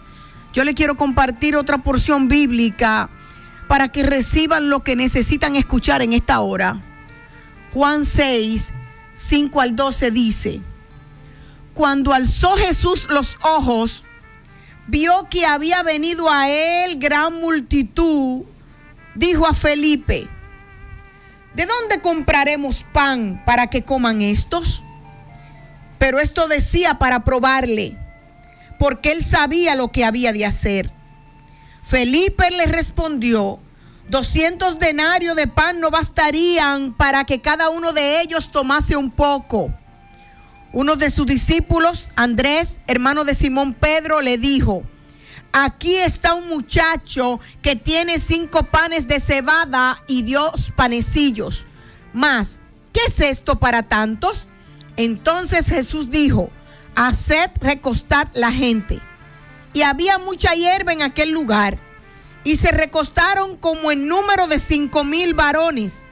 yo 0.52 0.64
le 0.64 0.74
quiero 0.74 0.96
compartir 0.96 1.54
otra 1.54 1.84
porción 1.84 2.26
bíblica 2.26 3.10
para 3.68 3.90
que 3.90 4.02
reciban 4.02 4.70
lo 4.70 4.80
que 4.80 4.96
necesitan 4.96 5.54
escuchar 5.54 6.02
en 6.02 6.12
esta 6.14 6.40
hora. 6.40 6.82
Juan 7.72 8.04
6, 8.04 8.74
5 9.14 9.60
al 9.60 9.76
12 9.76 10.10
dice, 10.10 10.62
cuando 11.78 12.12
alzó 12.12 12.56
Jesús 12.56 13.06
los 13.08 13.38
ojos, 13.40 14.02
vio 14.88 15.28
que 15.30 15.46
había 15.46 15.84
venido 15.84 16.28
a 16.28 16.50
él 16.50 16.98
gran 16.98 17.34
multitud, 17.34 18.42
dijo 19.14 19.46
a 19.46 19.54
Felipe, 19.54 20.26
¿de 21.54 21.66
dónde 21.66 22.00
compraremos 22.00 22.84
pan 22.92 23.44
para 23.46 23.70
que 23.70 23.84
coman 23.84 24.22
estos? 24.22 24.82
Pero 25.98 26.18
esto 26.18 26.48
decía 26.48 26.98
para 26.98 27.22
probarle, 27.22 27.96
porque 28.80 29.12
él 29.12 29.22
sabía 29.22 29.76
lo 29.76 29.92
que 29.92 30.04
había 30.04 30.32
de 30.32 30.46
hacer. 30.46 30.90
Felipe 31.84 32.50
le 32.50 32.66
respondió, 32.66 33.60
200 34.08 34.80
denarios 34.80 35.36
de 35.36 35.46
pan 35.46 35.78
no 35.78 35.92
bastarían 35.92 36.92
para 36.92 37.22
que 37.22 37.40
cada 37.40 37.70
uno 37.70 37.92
de 37.92 38.20
ellos 38.20 38.50
tomase 38.50 38.96
un 38.96 39.12
poco. 39.12 39.72
Uno 40.72 40.96
de 40.96 41.10
sus 41.10 41.26
discípulos, 41.26 42.12
Andrés, 42.14 42.78
hermano 42.86 43.24
de 43.24 43.34
Simón 43.34 43.72
Pedro, 43.72 44.20
le 44.20 44.36
dijo, 44.36 44.82
aquí 45.52 45.96
está 45.96 46.34
un 46.34 46.48
muchacho 46.48 47.40
que 47.62 47.74
tiene 47.74 48.18
cinco 48.18 48.64
panes 48.64 49.08
de 49.08 49.18
cebada 49.18 50.02
y 50.06 50.30
dos 50.30 50.72
panecillos. 50.76 51.66
Más, 52.12 52.60
¿qué 52.92 53.00
es 53.06 53.20
esto 53.20 53.58
para 53.58 53.82
tantos? 53.82 54.46
Entonces 54.96 55.68
Jesús 55.68 56.10
dijo, 56.10 56.50
haced 56.94 57.50
recostar 57.60 58.28
la 58.34 58.52
gente. 58.52 59.00
Y 59.72 59.82
había 59.82 60.18
mucha 60.18 60.52
hierba 60.54 60.92
en 60.92 61.02
aquel 61.02 61.30
lugar. 61.30 61.78
Y 62.44 62.56
se 62.56 62.72
recostaron 62.72 63.56
como 63.56 63.90
en 63.90 64.06
número 64.06 64.48
de 64.48 64.58
cinco 64.58 65.04
mil 65.04 65.34
varones. 65.34 66.04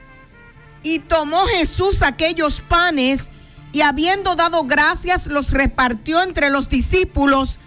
Y 0.83 0.99
tomó 0.99 1.45
Jesús 1.47 2.01
aquellos 2.01 2.61
panes 2.61 3.29
y 3.77 3.83
habiendo 3.83 4.35
dado 4.35 4.63
gracias 4.63 5.27
los 5.27 5.51
repartió 5.51 6.23
entre 6.23 6.49
los 6.49 6.67
discípulos 6.67 7.59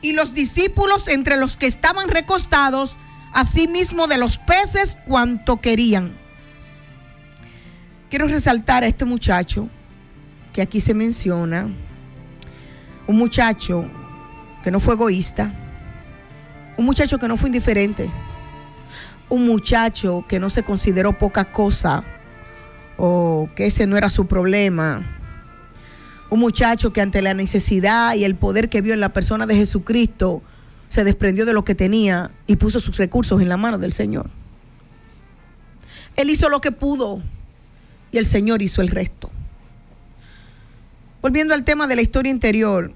y 0.00 0.12
los 0.12 0.32
discípulos 0.32 1.08
entre 1.08 1.36
los 1.36 1.56
que 1.56 1.66
estaban 1.66 2.10
recostados, 2.10 2.96
asimismo 3.32 4.06
de 4.06 4.18
los 4.18 4.38
peces 4.38 4.98
cuanto 5.04 5.56
querían. 5.60 6.12
Quiero 8.08 8.28
resaltar 8.28 8.84
a 8.84 8.86
este 8.86 9.04
muchacho 9.04 9.68
que 10.52 10.62
aquí 10.62 10.80
se 10.80 10.94
menciona, 10.94 11.68
un 13.08 13.16
muchacho 13.16 13.84
que 14.62 14.70
no 14.70 14.78
fue 14.78 14.94
egoísta, 14.94 15.52
un 16.76 16.84
muchacho 16.84 17.18
que 17.18 17.26
no 17.26 17.36
fue 17.36 17.48
indiferente, 17.48 18.08
un 19.28 19.44
muchacho 19.44 20.24
que 20.28 20.38
no 20.38 20.50
se 20.50 20.62
consideró 20.62 21.18
poca 21.18 21.50
cosa 21.50 22.04
o 22.96 23.48
que 23.56 23.66
ese 23.66 23.88
no 23.88 23.96
era 23.96 24.08
su 24.08 24.28
problema, 24.28 25.17
un 26.30 26.40
muchacho 26.40 26.92
que 26.92 27.00
ante 27.00 27.22
la 27.22 27.34
necesidad 27.34 28.14
y 28.14 28.24
el 28.24 28.34
poder 28.34 28.68
que 28.68 28.80
vio 28.80 28.94
en 28.94 29.00
la 29.00 29.12
persona 29.12 29.46
de 29.46 29.56
Jesucristo 29.56 30.42
se 30.88 31.04
desprendió 31.04 31.46
de 31.46 31.52
lo 31.52 31.64
que 31.64 31.74
tenía 31.74 32.30
y 32.46 32.56
puso 32.56 32.80
sus 32.80 32.96
recursos 32.96 33.40
en 33.40 33.48
la 33.48 33.56
mano 33.56 33.78
del 33.78 33.92
Señor. 33.92 34.28
Él 36.16 36.30
hizo 36.30 36.48
lo 36.48 36.60
que 36.60 36.72
pudo 36.72 37.22
y 38.10 38.18
el 38.18 38.26
Señor 38.26 38.62
hizo 38.62 38.82
el 38.82 38.88
resto. 38.88 39.30
Volviendo 41.22 41.54
al 41.54 41.64
tema 41.64 41.86
de 41.86 41.96
la 41.96 42.02
historia 42.02 42.30
interior, 42.30 42.92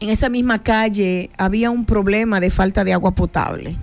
en 0.00 0.10
esa 0.10 0.28
misma 0.28 0.62
calle 0.62 1.30
había 1.38 1.70
un 1.70 1.84
problema 1.86 2.40
de 2.40 2.50
falta 2.50 2.84
de 2.84 2.92
agua 2.92 3.14
potable. 3.14 3.76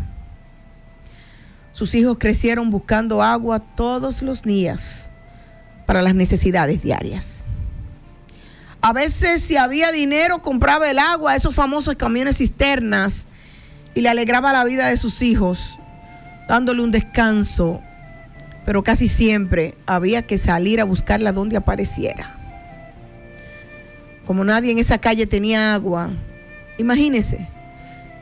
Sus 1.71 1.95
hijos 1.95 2.17
crecieron 2.19 2.69
buscando 2.69 3.23
agua 3.23 3.59
todos 3.59 4.21
los 4.21 4.43
días 4.43 5.09
para 5.85 6.01
las 6.01 6.15
necesidades 6.15 6.81
diarias. 6.81 7.40
A 8.81 8.93
veces 8.93 9.43
si 9.43 9.57
había 9.57 9.91
dinero 9.91 10.41
compraba 10.41 10.89
el 10.89 10.97
agua 10.97 11.35
esos 11.35 11.53
famosos 11.53 11.95
camiones 11.95 12.37
cisternas 12.37 13.27
y 13.93 14.01
le 14.01 14.09
alegraba 14.09 14.51
la 14.51 14.63
vida 14.63 14.87
de 14.87 14.97
sus 14.97 15.21
hijos, 15.21 15.77
dándole 16.47 16.81
un 16.81 16.91
descanso, 16.91 17.79
pero 18.65 18.83
casi 18.83 19.07
siempre 19.07 19.75
había 19.85 20.23
que 20.23 20.39
salir 20.39 20.81
a 20.81 20.85
buscarla 20.85 21.31
donde 21.31 21.57
apareciera. 21.57 22.35
Como 24.25 24.43
nadie 24.43 24.71
en 24.71 24.79
esa 24.79 24.97
calle 24.97 25.27
tenía 25.27 25.75
agua, 25.75 26.09
imagínese 26.79 27.47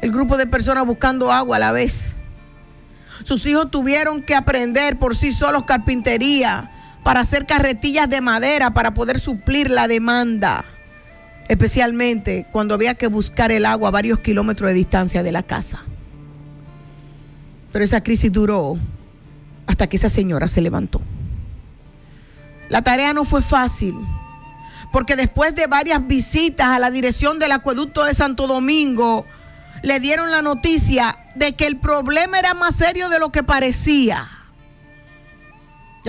el 0.01 0.11
grupo 0.11 0.35
de 0.35 0.47
personas 0.47 0.85
buscando 0.85 1.31
agua 1.31 1.55
a 1.55 1.59
la 1.59 1.71
vez. 1.71 2.17
Sus 3.23 3.45
hijos 3.45 3.71
tuvieron 3.71 4.23
que 4.23 4.35
aprender 4.35 4.99
por 4.99 5.15
sí 5.15 5.31
solos 5.31 5.63
carpintería 5.63 6.71
para 7.09 7.21
hacer 7.21 7.47
carretillas 7.47 8.07
de 8.07 8.21
madera 8.21 8.69
para 8.69 8.93
poder 8.93 9.19
suplir 9.19 9.71
la 9.71 9.87
demanda, 9.87 10.63
especialmente 11.47 12.45
cuando 12.51 12.75
había 12.75 12.93
que 12.93 13.07
buscar 13.07 13.51
el 13.51 13.65
agua 13.65 13.87
a 13.87 13.91
varios 13.91 14.19
kilómetros 14.19 14.67
de 14.67 14.75
distancia 14.75 15.23
de 15.23 15.31
la 15.31 15.41
casa. 15.41 15.81
Pero 17.71 17.83
esa 17.83 18.03
crisis 18.03 18.31
duró 18.31 18.77
hasta 19.65 19.87
que 19.87 19.97
esa 19.97 20.07
señora 20.07 20.47
se 20.47 20.61
levantó. 20.61 21.01
La 22.69 22.83
tarea 22.83 23.11
no 23.11 23.25
fue 23.25 23.41
fácil 23.41 23.95
porque 24.91 25.15
después 25.15 25.55
de 25.55 25.65
varias 25.65 26.05
visitas 26.05 26.67
a 26.67 26.77
la 26.77 26.91
dirección 26.91 27.39
del 27.39 27.53
acueducto 27.53 28.05
de 28.05 28.13
Santo 28.13 28.45
Domingo, 28.45 29.25
le 29.81 29.99
dieron 29.99 30.29
la 30.29 30.43
noticia 30.43 31.17
de 31.33 31.55
que 31.55 31.65
el 31.65 31.79
problema 31.79 32.37
era 32.37 32.53
más 32.53 32.75
serio 32.75 33.09
de 33.09 33.17
lo 33.17 33.31
que 33.31 33.41
parecía, 33.41 34.27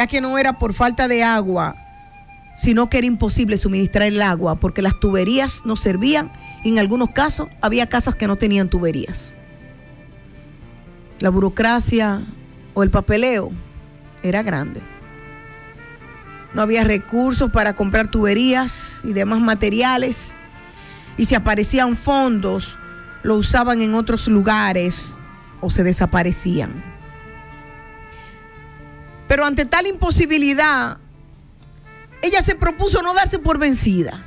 ya 0.00 0.06
que 0.06 0.22
no 0.22 0.38
era 0.38 0.58
por 0.58 0.72
falta 0.72 1.08
de 1.08 1.22
agua, 1.22 1.76
sino 2.56 2.88
que 2.88 2.96
era 2.96 3.06
imposible 3.06 3.58
suministrar 3.58 4.08
el 4.08 4.22
agua 4.22 4.56
porque 4.56 4.80
las 4.80 4.98
tuberías 4.98 5.60
no 5.66 5.76
servían 5.76 6.32
y 6.64 6.70
en 6.70 6.78
algunos 6.78 7.10
casos 7.10 7.48
había 7.60 7.86
casas 7.86 8.14
que 8.14 8.26
no 8.26 8.36
tenían 8.36 8.70
tuberías. 8.70 9.34
La 11.18 11.28
burocracia 11.28 12.22
o 12.72 12.82
el 12.82 12.90
papeleo 12.90 13.50
era 14.22 14.42
grande 14.42 14.80
no 16.54 16.62
había 16.62 16.82
recursos 16.82 17.50
para 17.50 17.74
comprar 17.74 18.10
tuberías 18.10 19.00
y 19.04 19.12
demás 19.12 19.40
materiales. 19.40 20.34
Y 21.16 21.26
si 21.26 21.34
aparecían 21.34 21.96
fondos, 21.96 22.78
lo 23.22 23.36
usaban 23.36 23.80
en 23.80 23.94
otros 23.94 24.26
lugares 24.28 25.16
o 25.60 25.70
se 25.70 25.84
desaparecían. 25.84 26.89
Pero 29.30 29.46
ante 29.46 29.64
tal 29.64 29.86
imposibilidad, 29.86 30.98
ella 32.20 32.42
se 32.42 32.56
propuso 32.56 33.00
no 33.00 33.14
darse 33.14 33.38
por 33.38 33.60
vencida. 33.60 34.24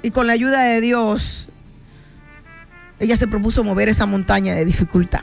Y 0.00 0.12
con 0.12 0.28
la 0.28 0.34
ayuda 0.34 0.62
de 0.62 0.80
Dios, 0.80 1.48
ella 3.00 3.16
se 3.16 3.26
propuso 3.26 3.64
mover 3.64 3.88
esa 3.88 4.06
montaña 4.06 4.54
de 4.54 4.64
dificultad. 4.64 5.22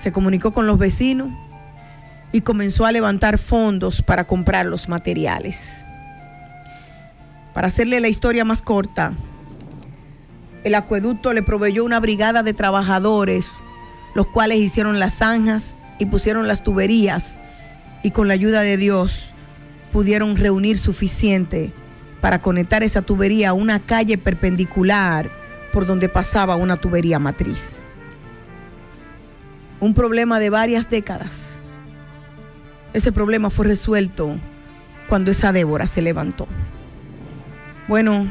Se 0.00 0.10
comunicó 0.10 0.52
con 0.52 0.66
los 0.66 0.78
vecinos 0.78 1.28
y 2.32 2.40
comenzó 2.40 2.86
a 2.86 2.90
levantar 2.90 3.38
fondos 3.38 4.02
para 4.02 4.26
comprar 4.26 4.66
los 4.66 4.88
materiales. 4.88 5.84
Para 7.54 7.68
hacerle 7.68 8.00
la 8.00 8.08
historia 8.08 8.44
más 8.44 8.62
corta, 8.62 9.12
el 10.64 10.74
acueducto 10.74 11.32
le 11.32 11.44
proveyó 11.44 11.84
una 11.84 12.00
brigada 12.00 12.42
de 12.42 12.52
trabajadores, 12.52 13.48
los 14.16 14.26
cuales 14.26 14.58
hicieron 14.58 14.98
las 14.98 15.18
zanjas 15.18 15.76
y 15.98 16.06
pusieron 16.06 16.48
las 16.48 16.62
tuberías 16.62 17.40
y 18.02 18.10
con 18.10 18.28
la 18.28 18.34
ayuda 18.34 18.60
de 18.60 18.76
Dios 18.76 19.34
pudieron 19.92 20.36
reunir 20.36 20.78
suficiente 20.78 21.72
para 22.20 22.40
conectar 22.40 22.82
esa 22.82 23.02
tubería 23.02 23.50
a 23.50 23.54
una 23.54 23.80
calle 23.80 24.18
perpendicular 24.18 25.30
por 25.72 25.86
donde 25.86 26.08
pasaba 26.08 26.56
una 26.56 26.76
tubería 26.76 27.18
matriz. 27.18 27.84
Un 29.80 29.94
problema 29.94 30.40
de 30.40 30.50
varias 30.50 30.90
décadas 30.90 31.58
ese 32.92 33.12
problema 33.12 33.50
fue 33.50 33.66
resuelto 33.66 34.36
cuando 35.08 35.30
esa 35.30 35.52
Débora 35.52 35.86
se 35.86 36.02
levantó. 36.02 36.48
Bueno, 37.86 38.26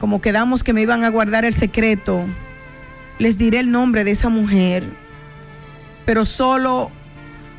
como 0.00 0.20
quedamos 0.20 0.64
que 0.64 0.72
me 0.72 0.82
iban 0.82 1.04
a 1.04 1.10
guardar 1.10 1.44
el 1.44 1.54
secreto, 1.54 2.24
les 3.18 3.38
diré 3.38 3.60
el 3.60 3.70
nombre 3.70 4.04
de 4.04 4.10
esa 4.12 4.28
mujer, 4.28 4.84
pero 6.06 6.24
solo 6.24 6.90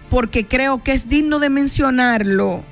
porque 0.10 0.47
creo 0.47 0.81
que 0.81 0.93
es 0.93 1.10
digno 1.10 1.38
de 1.38 1.49
mencionarlo 1.49 2.63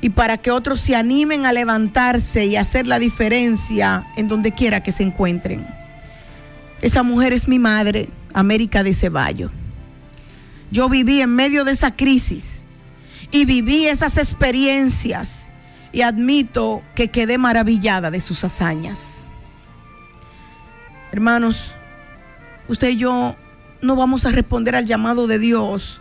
y 0.00 0.08
para 0.08 0.38
que 0.38 0.50
otros 0.50 0.80
se 0.80 0.96
animen 0.96 1.44
a 1.44 1.52
levantarse 1.52 2.46
y 2.46 2.56
hacer 2.56 2.86
la 2.86 2.98
diferencia 2.98 4.06
en 4.16 4.28
donde 4.28 4.52
quiera 4.52 4.82
que 4.82 4.92
se 4.92 5.02
encuentren. 5.02 5.66
Esa 6.80 7.02
mujer 7.02 7.34
es 7.34 7.46
mi 7.46 7.58
madre, 7.58 8.08
América 8.32 8.82
de 8.82 8.94
Ceballos. 8.94 9.52
Yo 10.70 10.88
viví 10.88 11.20
en 11.20 11.34
medio 11.34 11.64
de 11.64 11.72
esa 11.72 11.94
crisis 11.94 12.64
y 13.30 13.44
viví 13.44 13.86
esas 13.86 14.16
experiencias 14.16 15.52
y 15.92 16.00
admito 16.00 16.82
que 16.94 17.08
quedé 17.08 17.36
maravillada 17.36 18.10
de 18.10 18.20
sus 18.20 18.42
hazañas. 18.44 19.26
Hermanos, 21.12 21.74
usted 22.68 22.90
y 22.90 22.96
yo 22.96 23.36
no 23.82 23.96
vamos 23.96 24.26
a 24.26 24.30
responder 24.30 24.76
al 24.76 24.86
llamado 24.86 25.26
de 25.26 25.38
Dios 25.38 26.00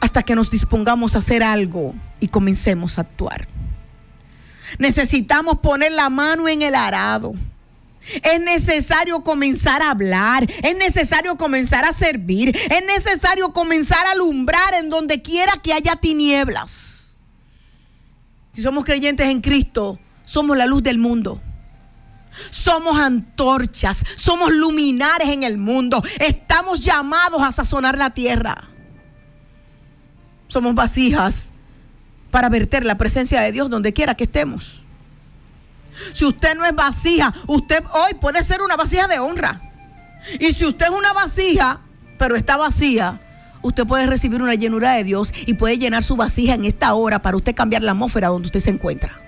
hasta 0.00 0.22
que 0.22 0.34
nos 0.34 0.50
dispongamos 0.50 1.14
a 1.14 1.18
hacer 1.18 1.42
algo 1.42 1.94
y 2.20 2.28
comencemos 2.28 2.98
a 2.98 3.02
actuar. 3.02 3.48
Necesitamos 4.78 5.58
poner 5.58 5.92
la 5.92 6.10
mano 6.10 6.48
en 6.48 6.62
el 6.62 6.74
arado 6.74 7.34
es 8.22 8.40
necesario 8.40 9.22
comenzar 9.22 9.82
a 9.82 9.90
hablar, 9.90 10.46
es 10.62 10.76
necesario 10.76 11.36
comenzar 11.36 11.84
a 11.84 11.92
servir, 11.92 12.56
es 12.56 12.86
necesario 12.86 13.52
comenzar 13.52 14.06
a 14.06 14.12
alumbrar 14.12 14.74
en 14.74 14.90
donde 14.90 15.20
quiera 15.20 15.52
que 15.62 15.72
haya 15.72 15.96
tinieblas. 15.96 17.12
Si 18.52 18.62
somos 18.62 18.84
creyentes 18.84 19.28
en 19.28 19.40
Cristo, 19.40 19.98
somos 20.24 20.56
la 20.56 20.66
luz 20.66 20.82
del 20.82 20.98
mundo. 20.98 21.40
Somos 22.50 22.98
antorchas, 22.98 24.04
somos 24.16 24.52
luminares 24.52 25.28
en 25.28 25.42
el 25.42 25.58
mundo. 25.58 26.02
Estamos 26.18 26.80
llamados 26.80 27.42
a 27.42 27.52
sazonar 27.52 27.98
la 27.98 28.10
tierra. 28.10 28.68
Somos 30.48 30.74
vasijas 30.74 31.52
para 32.30 32.48
verter 32.48 32.84
la 32.84 32.96
presencia 32.96 33.40
de 33.40 33.52
Dios 33.52 33.70
donde 33.70 33.92
quiera 33.92 34.14
que 34.14 34.24
estemos. 34.24 34.82
Si 36.12 36.24
usted 36.24 36.54
no 36.56 36.64
es 36.64 36.74
vasija, 36.74 37.32
usted 37.46 37.82
hoy 37.92 38.14
puede 38.14 38.42
ser 38.42 38.62
una 38.62 38.76
vasija 38.76 39.08
de 39.08 39.18
honra. 39.18 39.60
Y 40.38 40.52
si 40.52 40.64
usted 40.64 40.86
es 40.86 40.92
una 40.92 41.12
vasija, 41.12 41.80
pero 42.18 42.36
está 42.36 42.56
vacía, 42.56 43.20
usted 43.62 43.86
puede 43.86 44.06
recibir 44.06 44.42
una 44.42 44.54
llenura 44.54 44.94
de 44.94 45.04
Dios 45.04 45.32
y 45.46 45.54
puede 45.54 45.78
llenar 45.78 46.02
su 46.02 46.16
vasija 46.16 46.54
en 46.54 46.64
esta 46.64 46.94
hora 46.94 47.20
para 47.20 47.36
usted 47.36 47.54
cambiar 47.54 47.82
la 47.82 47.92
atmósfera 47.92 48.28
donde 48.28 48.46
usted 48.46 48.60
se 48.60 48.70
encuentra. 48.70 49.27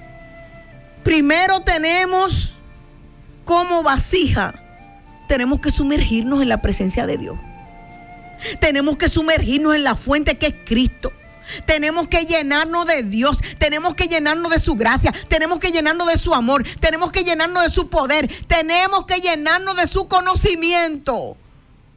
Primero 1.03 1.61
tenemos 1.61 2.55
como 3.45 3.83
vasija, 3.83 4.53
tenemos 5.27 5.59
que 5.59 5.71
sumergirnos 5.71 6.41
en 6.41 6.49
la 6.49 6.61
presencia 6.61 7.05
de 7.05 7.17
Dios. 7.17 7.39
Tenemos 8.59 8.97
que 8.97 9.09
sumergirnos 9.09 9.75
en 9.75 9.83
la 9.83 9.95
fuente 9.95 10.37
que 10.37 10.47
es 10.47 10.55
Cristo. 10.65 11.11
Tenemos 11.65 12.07
que 12.07 12.25
llenarnos 12.25 12.85
de 12.85 13.03
Dios, 13.03 13.39
tenemos 13.57 13.95
que 13.95 14.07
llenarnos 14.07 14.51
de 14.51 14.59
su 14.59 14.75
gracia, 14.75 15.11
tenemos 15.27 15.59
que 15.59 15.71
llenarnos 15.71 16.07
de 16.07 16.17
su 16.17 16.33
amor, 16.33 16.63
tenemos 16.79 17.11
que 17.11 17.23
llenarnos 17.23 17.63
de 17.63 17.69
su 17.69 17.89
poder, 17.89 18.29
tenemos 18.47 19.05
que 19.05 19.21
llenarnos 19.21 19.75
de 19.75 19.87
su 19.87 20.07
conocimiento 20.07 21.35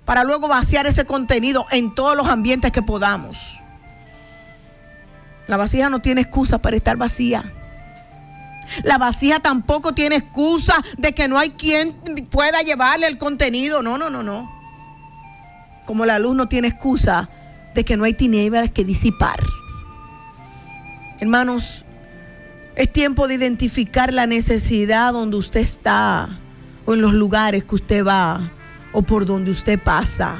para 0.04 0.24
luego 0.24 0.48
vaciar 0.48 0.86
ese 0.86 1.04
contenido 1.04 1.66
en 1.70 1.94
todos 1.94 2.16
los 2.16 2.26
ambientes 2.28 2.72
que 2.72 2.82
podamos. 2.82 3.38
La 5.46 5.56
vasija 5.56 5.90
no 5.90 6.00
tiene 6.00 6.22
excusa 6.22 6.58
para 6.58 6.76
estar 6.76 6.96
vacía. 6.96 7.52
La 8.82 8.98
vasija 8.98 9.40
tampoco 9.40 9.94
tiene 9.94 10.16
excusa 10.16 10.74
de 10.98 11.12
que 11.12 11.28
no 11.28 11.38
hay 11.38 11.50
quien 11.50 11.94
pueda 12.30 12.60
llevarle 12.62 13.06
el 13.06 13.18
contenido. 13.18 13.82
No, 13.82 13.98
no, 13.98 14.10
no, 14.10 14.22
no. 14.22 14.50
Como 15.86 16.06
la 16.06 16.18
luz 16.18 16.34
no 16.34 16.48
tiene 16.48 16.68
excusa 16.68 17.28
de 17.74 17.84
que 17.84 17.96
no 17.96 18.04
hay 18.04 18.14
tinieblas 18.14 18.70
que 18.70 18.84
disipar. 18.84 19.40
Hermanos, 21.20 21.84
es 22.76 22.92
tiempo 22.92 23.28
de 23.28 23.34
identificar 23.34 24.12
la 24.12 24.26
necesidad 24.26 25.12
donde 25.12 25.36
usted 25.36 25.60
está 25.60 26.28
o 26.86 26.94
en 26.94 27.00
los 27.00 27.14
lugares 27.14 27.64
que 27.64 27.74
usted 27.76 28.04
va 28.04 28.50
o 28.92 29.02
por 29.02 29.26
donde 29.26 29.50
usted 29.50 29.78
pasa. 29.78 30.36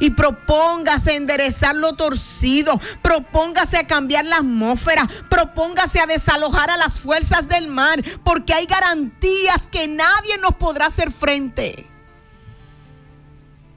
Y 0.00 0.10
propóngase 0.10 1.12
a 1.12 1.16
enderezar 1.16 1.74
lo 1.76 1.94
torcido, 1.94 2.80
propóngase 3.02 3.78
a 3.78 3.86
cambiar 3.86 4.24
la 4.24 4.38
atmósfera, 4.38 5.06
propóngase 5.28 6.00
a 6.00 6.06
desalojar 6.06 6.70
a 6.70 6.76
las 6.76 7.00
fuerzas 7.00 7.48
del 7.48 7.68
mar, 7.68 8.02
porque 8.24 8.54
hay 8.54 8.66
garantías 8.66 9.66
que 9.66 9.88
nadie 9.88 10.38
nos 10.38 10.54
podrá 10.54 10.86
hacer 10.86 11.10
frente. 11.10 11.86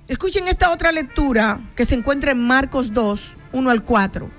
Escuchen 0.08 0.48
esta 0.48 0.72
otra 0.72 0.92
lectura 0.92 1.62
que 1.76 1.86
se 1.86 1.96
encuentra 1.96 2.32
en 2.32 2.46
Marcos 2.46 2.92
2, 2.92 3.38
1 3.54 3.70
al 3.70 3.84
4. 3.84 4.30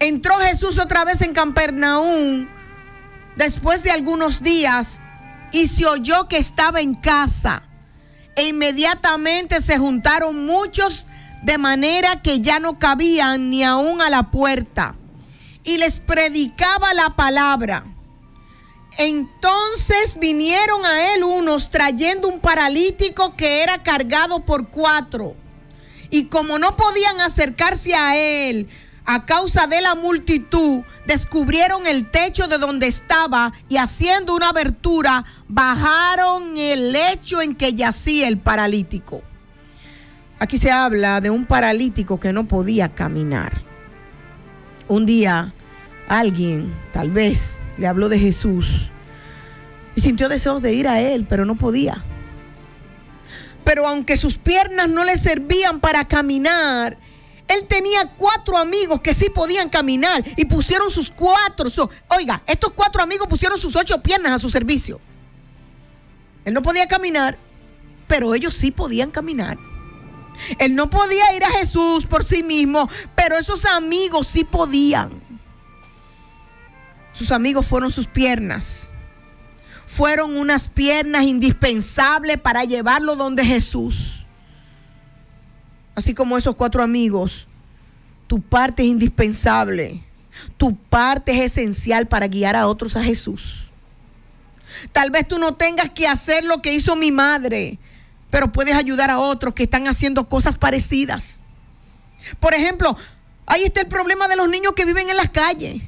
Entró 0.00 0.38
Jesús 0.38 0.78
otra 0.78 1.04
vez 1.04 1.20
en 1.22 1.34
Capernaum 1.34 2.48
después 3.36 3.82
de 3.82 3.90
algunos 3.90 4.42
días 4.42 5.00
y 5.52 5.66
se 5.66 5.86
oyó 5.86 6.28
que 6.28 6.38
estaba 6.38 6.80
en 6.80 6.94
casa. 6.94 7.67
E 8.38 8.46
inmediatamente 8.46 9.60
se 9.60 9.78
juntaron 9.78 10.46
muchos 10.46 11.06
de 11.42 11.58
manera 11.58 12.22
que 12.22 12.38
ya 12.40 12.60
no 12.60 12.78
cabían 12.78 13.50
ni 13.50 13.64
aún 13.64 14.00
a 14.00 14.10
la 14.10 14.30
puerta. 14.30 14.94
Y 15.64 15.78
les 15.78 15.98
predicaba 15.98 16.94
la 16.94 17.16
palabra. 17.16 17.84
Entonces 18.96 20.18
vinieron 20.20 20.86
a 20.86 21.14
él 21.14 21.24
unos 21.24 21.70
trayendo 21.70 22.28
un 22.28 22.38
paralítico 22.38 23.34
que 23.34 23.64
era 23.64 23.82
cargado 23.82 24.44
por 24.44 24.68
cuatro. 24.68 25.34
Y 26.08 26.26
como 26.26 26.60
no 26.60 26.76
podían 26.76 27.20
acercarse 27.20 27.96
a 27.96 28.16
él 28.16 28.68
a 29.10 29.24
causa 29.24 29.66
de 29.66 29.80
la 29.80 29.94
multitud, 29.94 30.82
descubrieron 31.06 31.86
el 31.86 32.10
techo 32.10 32.46
de 32.46 32.58
donde 32.58 32.88
estaba 32.88 33.54
y 33.66 33.78
haciendo 33.78 34.36
una 34.36 34.50
abertura, 34.50 35.24
bajaron 35.48 36.58
el 36.58 36.92
lecho 36.92 37.40
en 37.40 37.54
que 37.54 37.72
yacía 37.72 38.28
el 38.28 38.36
paralítico. 38.36 39.22
Aquí 40.38 40.58
se 40.58 40.70
habla 40.70 41.22
de 41.22 41.30
un 41.30 41.46
paralítico 41.46 42.20
que 42.20 42.34
no 42.34 42.46
podía 42.46 42.90
caminar. 42.90 43.54
Un 44.88 45.06
día 45.06 45.54
alguien, 46.06 46.74
tal 46.92 47.10
vez, 47.10 47.60
le 47.78 47.86
habló 47.86 48.10
de 48.10 48.18
Jesús 48.18 48.90
y 49.96 50.02
sintió 50.02 50.28
deseos 50.28 50.60
de 50.60 50.74
ir 50.74 50.86
a 50.86 51.00
él, 51.00 51.24
pero 51.26 51.46
no 51.46 51.54
podía. 51.54 52.04
Pero 53.64 53.88
aunque 53.88 54.18
sus 54.18 54.36
piernas 54.36 54.90
no 54.90 55.02
le 55.02 55.16
servían 55.16 55.80
para 55.80 56.06
caminar, 56.06 56.98
él 57.48 57.66
tenía 57.66 58.12
cuatro 58.16 58.58
amigos 58.58 59.00
que 59.00 59.14
sí 59.14 59.30
podían 59.30 59.70
caminar 59.70 60.22
y 60.36 60.44
pusieron 60.44 60.90
sus 60.90 61.10
cuatro. 61.10 61.68
oiga, 62.08 62.42
estos 62.46 62.72
cuatro 62.72 63.02
amigos 63.02 63.26
pusieron 63.26 63.58
sus 63.58 63.74
ocho 63.74 64.02
piernas 64.02 64.32
a 64.32 64.38
su 64.38 64.50
servicio. 64.50 65.00
Él 66.44 66.54
no 66.54 66.62
podía 66.62 66.86
caminar, 66.86 67.38
pero 68.06 68.34
ellos 68.34 68.54
sí 68.54 68.70
podían 68.70 69.10
caminar. 69.10 69.58
Él 70.58 70.74
no 70.74 70.88
podía 70.88 71.34
ir 71.34 71.44
a 71.44 71.50
Jesús 71.50 72.06
por 72.06 72.24
sí 72.24 72.42
mismo, 72.42 72.88
pero 73.16 73.36
esos 73.36 73.64
amigos 73.64 74.28
sí 74.28 74.44
podían. 74.44 75.22
Sus 77.12 77.32
amigos 77.32 77.66
fueron 77.66 77.90
sus 77.90 78.06
piernas. 78.06 78.90
Fueron 79.86 80.36
unas 80.36 80.68
piernas 80.68 81.24
indispensables 81.24 82.38
para 82.38 82.64
llevarlo 82.64 83.16
donde 83.16 83.44
Jesús. 83.44 84.07
Así 85.98 86.14
como 86.14 86.38
esos 86.38 86.54
cuatro 86.54 86.80
amigos, 86.80 87.48
tu 88.28 88.40
parte 88.40 88.84
es 88.84 88.88
indispensable. 88.88 90.04
Tu 90.56 90.76
parte 90.76 91.32
es 91.32 91.50
esencial 91.50 92.06
para 92.06 92.28
guiar 92.28 92.54
a 92.54 92.68
otros 92.68 92.94
a 92.94 93.02
Jesús. 93.02 93.64
Tal 94.92 95.10
vez 95.10 95.26
tú 95.26 95.40
no 95.40 95.56
tengas 95.56 95.90
que 95.90 96.06
hacer 96.06 96.44
lo 96.44 96.62
que 96.62 96.72
hizo 96.72 96.94
mi 96.94 97.10
madre, 97.10 97.80
pero 98.30 98.52
puedes 98.52 98.76
ayudar 98.76 99.10
a 99.10 99.18
otros 99.18 99.54
que 99.54 99.64
están 99.64 99.88
haciendo 99.88 100.28
cosas 100.28 100.56
parecidas. 100.56 101.40
Por 102.38 102.54
ejemplo, 102.54 102.96
ahí 103.44 103.64
está 103.64 103.80
el 103.80 103.88
problema 103.88 104.28
de 104.28 104.36
los 104.36 104.48
niños 104.48 104.74
que 104.74 104.84
viven 104.84 105.10
en 105.10 105.16
las 105.16 105.30
calles. 105.30 105.82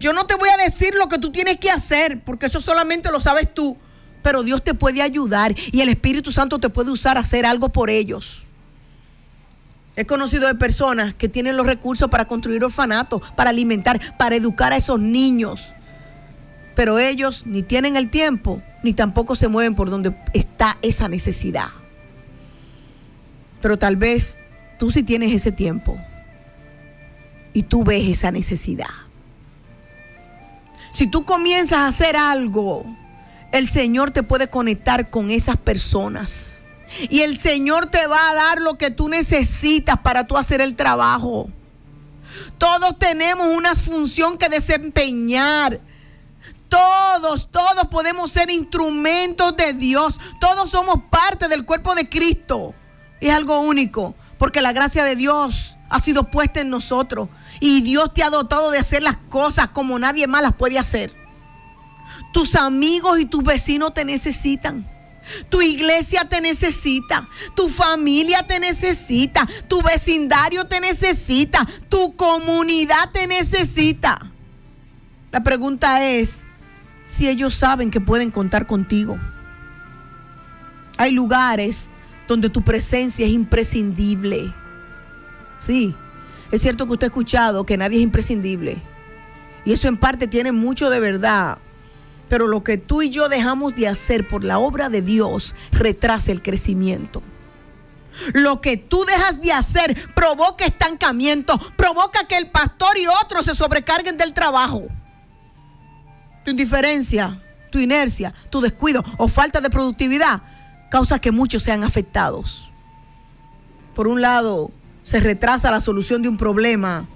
Yo 0.00 0.14
no 0.14 0.24
te 0.24 0.34
voy 0.36 0.48
a 0.48 0.64
decir 0.64 0.94
lo 0.94 1.10
que 1.10 1.18
tú 1.18 1.30
tienes 1.30 1.58
que 1.58 1.70
hacer, 1.70 2.24
porque 2.24 2.46
eso 2.46 2.62
solamente 2.62 3.12
lo 3.12 3.20
sabes 3.20 3.52
tú. 3.52 3.76
Pero 4.22 4.42
Dios 4.42 4.64
te 4.64 4.72
puede 4.72 5.02
ayudar 5.02 5.54
y 5.72 5.82
el 5.82 5.90
Espíritu 5.90 6.32
Santo 6.32 6.58
te 6.58 6.70
puede 6.70 6.90
usar 6.90 7.18
a 7.18 7.20
hacer 7.20 7.44
algo 7.44 7.68
por 7.68 7.90
ellos. 7.90 8.43
He 9.96 10.06
conocido 10.06 10.48
de 10.48 10.56
personas 10.56 11.14
que 11.14 11.28
tienen 11.28 11.56
los 11.56 11.66
recursos 11.66 12.08
para 12.08 12.24
construir 12.24 12.64
orfanatos, 12.64 13.22
para 13.36 13.50
alimentar, 13.50 14.00
para 14.16 14.34
educar 14.34 14.72
a 14.72 14.76
esos 14.76 14.98
niños. 14.98 15.72
Pero 16.74 16.98
ellos 16.98 17.46
ni 17.46 17.62
tienen 17.62 17.96
el 17.96 18.10
tiempo, 18.10 18.60
ni 18.82 18.92
tampoco 18.92 19.36
se 19.36 19.46
mueven 19.46 19.76
por 19.76 19.90
donde 19.90 20.16
está 20.32 20.78
esa 20.82 21.08
necesidad. 21.08 21.68
Pero 23.60 23.78
tal 23.78 23.96
vez 23.96 24.40
tú 24.78 24.90
sí 24.90 25.04
tienes 25.04 25.32
ese 25.32 25.52
tiempo 25.52 25.96
y 27.52 27.62
tú 27.62 27.84
ves 27.84 28.08
esa 28.08 28.32
necesidad. 28.32 28.90
Si 30.92 31.06
tú 31.06 31.24
comienzas 31.24 31.78
a 31.78 31.86
hacer 31.88 32.16
algo, 32.16 32.84
el 33.52 33.68
Señor 33.68 34.10
te 34.10 34.24
puede 34.24 34.48
conectar 34.48 35.10
con 35.10 35.30
esas 35.30 35.56
personas. 35.56 36.53
Y 37.10 37.22
el 37.22 37.38
Señor 37.38 37.88
te 37.88 38.06
va 38.06 38.30
a 38.30 38.34
dar 38.34 38.60
lo 38.60 38.78
que 38.78 38.90
tú 38.90 39.08
necesitas 39.08 39.98
para 40.00 40.26
tú 40.26 40.36
hacer 40.36 40.60
el 40.60 40.76
trabajo. 40.76 41.48
Todos 42.58 42.98
tenemos 42.98 43.46
una 43.46 43.74
función 43.74 44.36
que 44.36 44.48
desempeñar. 44.48 45.80
Todos, 46.68 47.50
todos 47.50 47.88
podemos 47.90 48.32
ser 48.32 48.50
instrumentos 48.50 49.56
de 49.56 49.72
Dios. 49.72 50.18
Todos 50.40 50.70
somos 50.70 51.00
parte 51.10 51.48
del 51.48 51.64
cuerpo 51.64 51.94
de 51.94 52.08
Cristo. 52.08 52.74
Es 53.20 53.32
algo 53.32 53.60
único, 53.60 54.14
porque 54.38 54.60
la 54.60 54.72
gracia 54.72 55.04
de 55.04 55.16
Dios 55.16 55.76
ha 55.88 56.00
sido 56.00 56.30
puesta 56.30 56.60
en 56.60 56.70
nosotros. 56.70 57.28
Y 57.60 57.82
Dios 57.82 58.12
te 58.12 58.22
ha 58.22 58.30
dotado 58.30 58.70
de 58.70 58.78
hacer 58.78 59.02
las 59.02 59.16
cosas 59.16 59.68
como 59.68 59.98
nadie 59.98 60.26
más 60.26 60.42
las 60.42 60.54
puede 60.54 60.78
hacer. 60.78 61.14
Tus 62.32 62.56
amigos 62.56 63.20
y 63.20 63.26
tus 63.26 63.44
vecinos 63.44 63.94
te 63.94 64.04
necesitan. 64.04 64.93
Tu 65.48 65.62
iglesia 65.62 66.28
te 66.28 66.40
necesita, 66.40 67.28
tu 67.54 67.68
familia 67.68 68.42
te 68.42 68.60
necesita, 68.60 69.46
tu 69.68 69.82
vecindario 69.82 70.66
te 70.66 70.80
necesita, 70.80 71.66
tu 71.88 72.14
comunidad 72.16 73.10
te 73.12 73.26
necesita. 73.26 74.30
La 75.32 75.42
pregunta 75.42 76.04
es 76.04 76.44
si 77.02 77.28
ellos 77.28 77.54
saben 77.54 77.90
que 77.90 78.00
pueden 78.00 78.30
contar 78.30 78.66
contigo. 78.66 79.18
Hay 80.96 81.12
lugares 81.12 81.90
donde 82.28 82.48
tu 82.48 82.62
presencia 82.62 83.26
es 83.26 83.32
imprescindible. 83.32 84.52
Sí, 85.58 85.94
es 86.50 86.62
cierto 86.62 86.86
que 86.86 86.92
usted 86.92 87.06
ha 87.06 87.08
escuchado 87.08 87.66
que 87.66 87.76
nadie 87.76 87.98
es 87.98 88.04
imprescindible. 88.04 88.76
Y 89.64 89.72
eso 89.72 89.88
en 89.88 89.96
parte 89.96 90.26
tiene 90.28 90.52
mucho 90.52 90.90
de 90.90 91.00
verdad. 91.00 91.58
Pero 92.28 92.46
lo 92.46 92.64
que 92.64 92.78
tú 92.78 93.02
y 93.02 93.10
yo 93.10 93.28
dejamos 93.28 93.74
de 93.74 93.88
hacer 93.88 94.26
por 94.26 94.44
la 94.44 94.58
obra 94.58 94.88
de 94.88 95.02
Dios 95.02 95.54
retrasa 95.72 96.32
el 96.32 96.42
crecimiento. 96.42 97.22
Lo 98.32 98.60
que 98.60 98.76
tú 98.76 99.04
dejas 99.04 99.40
de 99.40 99.52
hacer 99.52 99.96
provoca 100.14 100.64
estancamiento, 100.64 101.58
provoca 101.76 102.26
que 102.26 102.36
el 102.36 102.48
pastor 102.48 102.96
y 102.96 103.06
otros 103.06 103.46
se 103.46 103.54
sobrecarguen 103.54 104.16
del 104.16 104.32
trabajo. 104.32 104.84
Tu 106.44 106.50
indiferencia, 106.50 107.40
tu 107.70 107.78
inercia, 107.78 108.32
tu 108.50 108.60
descuido 108.60 109.02
o 109.18 109.28
falta 109.28 109.60
de 109.60 109.70
productividad 109.70 110.42
causa 110.90 111.18
que 111.18 111.32
muchos 111.32 111.62
sean 111.62 111.82
afectados. 111.82 112.70
Por 113.94 114.06
un 114.06 114.20
lado, 114.20 114.70
se 115.02 115.20
retrasa 115.20 115.70
la 115.70 115.80
solución 115.80 116.22
de 116.22 116.28
un 116.28 116.36
problema 116.36 117.06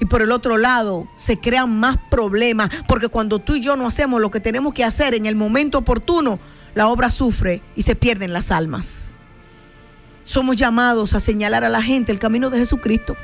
y 0.00 0.06
por 0.06 0.22
el 0.22 0.32
otro 0.32 0.56
lado, 0.56 1.08
se 1.16 1.38
crean 1.38 1.78
más 1.78 1.96
problemas, 2.10 2.70
porque 2.86 3.08
cuando 3.08 3.38
tú 3.38 3.56
y 3.56 3.60
yo 3.60 3.76
no 3.76 3.86
hacemos 3.86 4.20
lo 4.20 4.30
que 4.30 4.40
tenemos 4.40 4.74
que 4.74 4.84
hacer 4.84 5.14
en 5.14 5.26
el 5.26 5.36
momento 5.36 5.78
oportuno, 5.78 6.38
la 6.74 6.88
obra 6.88 7.10
sufre 7.10 7.62
y 7.74 7.82
se 7.82 7.96
pierden 7.96 8.32
las 8.32 8.50
almas. 8.50 9.14
Somos 10.22 10.56
llamados 10.56 11.14
a 11.14 11.20
señalar 11.20 11.64
a 11.64 11.68
la 11.68 11.82
gente 11.82 12.12
el 12.12 12.18
camino 12.18 12.50
de 12.50 12.58
Jesucristo. 12.58 13.16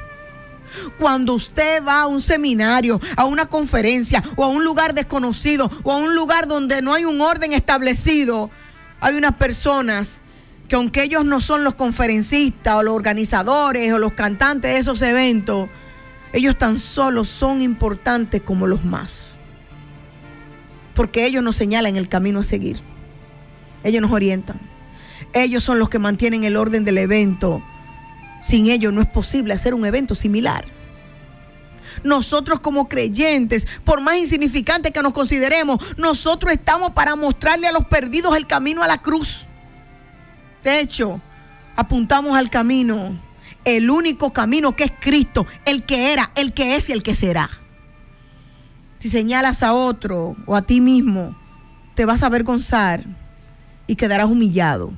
Cuando 0.99 1.35
usted 1.35 1.85
va 1.85 2.01
a 2.01 2.07
un 2.07 2.21
seminario, 2.21 3.01
a 3.17 3.27
una 3.27 3.47
conferencia 3.47 4.23
o 4.37 4.45
a 4.45 4.49
un 4.49 4.65
lugar 4.65 4.95
desconocido 4.95 5.71
o 5.85 5.93
a 5.93 5.97
un 5.97 6.17
lugar 6.17 6.49
donde 6.49 6.83
no 6.83 6.95
hay 6.95 7.05
un 7.05 7.21
orden 7.21 7.53
establecido, 7.53 8.51
hay 9.01 9.17
unas 9.17 9.35
personas 9.35 10.23
que 10.69 10.77
aunque 10.77 11.03
ellos 11.03 11.25
no 11.25 11.41
son 11.41 11.63
los 11.63 11.75
conferencistas 11.75 12.75
o 12.75 12.83
los 12.83 12.95
organizadores 12.95 13.93
o 13.93 13.99
los 13.99 14.15
cantantes 14.15 14.73
de 14.73 14.79
esos 14.79 15.03
eventos, 15.03 15.69
ellos 16.35 16.59
tan 16.59 16.81
solo 16.81 17.25
son 17.25 17.63
importantes 17.63 18.43
como 18.43 18.67
los 18.67 18.85
más. 18.85 19.37
Porque 20.93 21.27
ellos 21.27 21.45
nos 21.45 21.55
señalan 21.55 21.95
el 21.95 22.09
camino 22.09 22.41
a 22.41 22.43
seguir. 22.43 22.79
Ellos 23.85 24.03
nos 24.03 24.11
orientan. 24.11 24.59
Ellos 25.33 25.63
son 25.63 25.79
los 25.79 25.89
que 25.89 26.01
mantienen 26.01 26.43
el 26.43 26.57
orden 26.57 26.85
del 26.85 26.99
evento. 26.99 27.63
Sin 28.43 28.67
ellos 28.67 28.93
no 28.93 29.01
es 29.01 29.07
posible 29.07 29.55
hacer 29.55 29.75
un 29.75 29.87
evento 29.87 30.17
similar. 30.17 30.65
Nosotros 32.03 32.59
como 32.59 32.89
creyentes, 32.89 33.69
por 33.85 34.01
más 34.01 34.17
insignificante 34.17 34.91
que 34.91 35.03
nos 35.03 35.13
consideremos, 35.13 35.79
nosotros 35.97 36.53
estamos 36.53 36.91
para 36.91 37.15
mostrarle 37.15 37.69
a 37.69 37.73
los 37.73 37.85
perdidos 37.85 38.37
el 38.37 38.49
camino 38.49 38.83
a 38.83 38.89
la 38.89 38.99
cruz. 38.99 39.47
De 40.65 40.81
hecho, 40.81 41.21
apuntamos 41.77 42.37
al 42.37 42.51
camino 42.51 43.17
el 43.65 43.91
único 43.91 44.33
camino 44.33 44.77
que 44.77 44.85
es 44.85 44.93
Cristo, 45.01 45.47
el 45.65 45.85
que 45.85 46.13
era, 46.13 46.31
el 46.35 46.53
que 46.53 46.77
es 46.77 46.89
y 46.89 46.93
el 46.93 47.03
que 47.03 47.15
será. 47.15 47.51
Si 48.99 49.09
señalas 49.09 49.63
a 49.63 49.75
otro 49.75 50.37
o 50.47 50.57
a 50.57 50.63
ti 50.63 50.81
mismo, 50.81 51.37
te 51.95 52.05
vas 52.05 52.23
a 52.23 52.27
avergonzar 52.27 53.05
y 53.87 53.97
quedarás 53.97 54.29
humillado. 54.29 54.93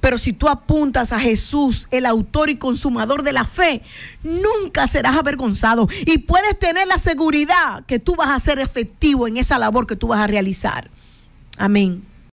Pero 0.00 0.18
si 0.18 0.32
tú 0.32 0.48
apuntas 0.48 1.12
a 1.12 1.20
Jesús, 1.20 1.86
el 1.90 2.06
autor 2.06 2.50
y 2.50 2.56
consumador 2.56 3.22
de 3.22 3.32
la 3.32 3.44
fe, 3.44 3.82
nunca 4.22 4.86
serás 4.86 5.16
avergonzado 5.16 5.88
y 6.04 6.18
puedes 6.18 6.58
tener 6.58 6.86
la 6.86 6.98
seguridad 6.98 7.84
que 7.86 7.98
tú 7.98 8.16
vas 8.16 8.30
a 8.30 8.40
ser 8.40 8.58
efectivo 8.58 9.28
en 9.28 9.36
esa 9.36 9.58
labor 9.58 9.86
que 9.86 9.96
tú 9.96 10.08
vas 10.08 10.20
a 10.20 10.26
realizar. 10.26 10.90
Amén. 11.58 12.02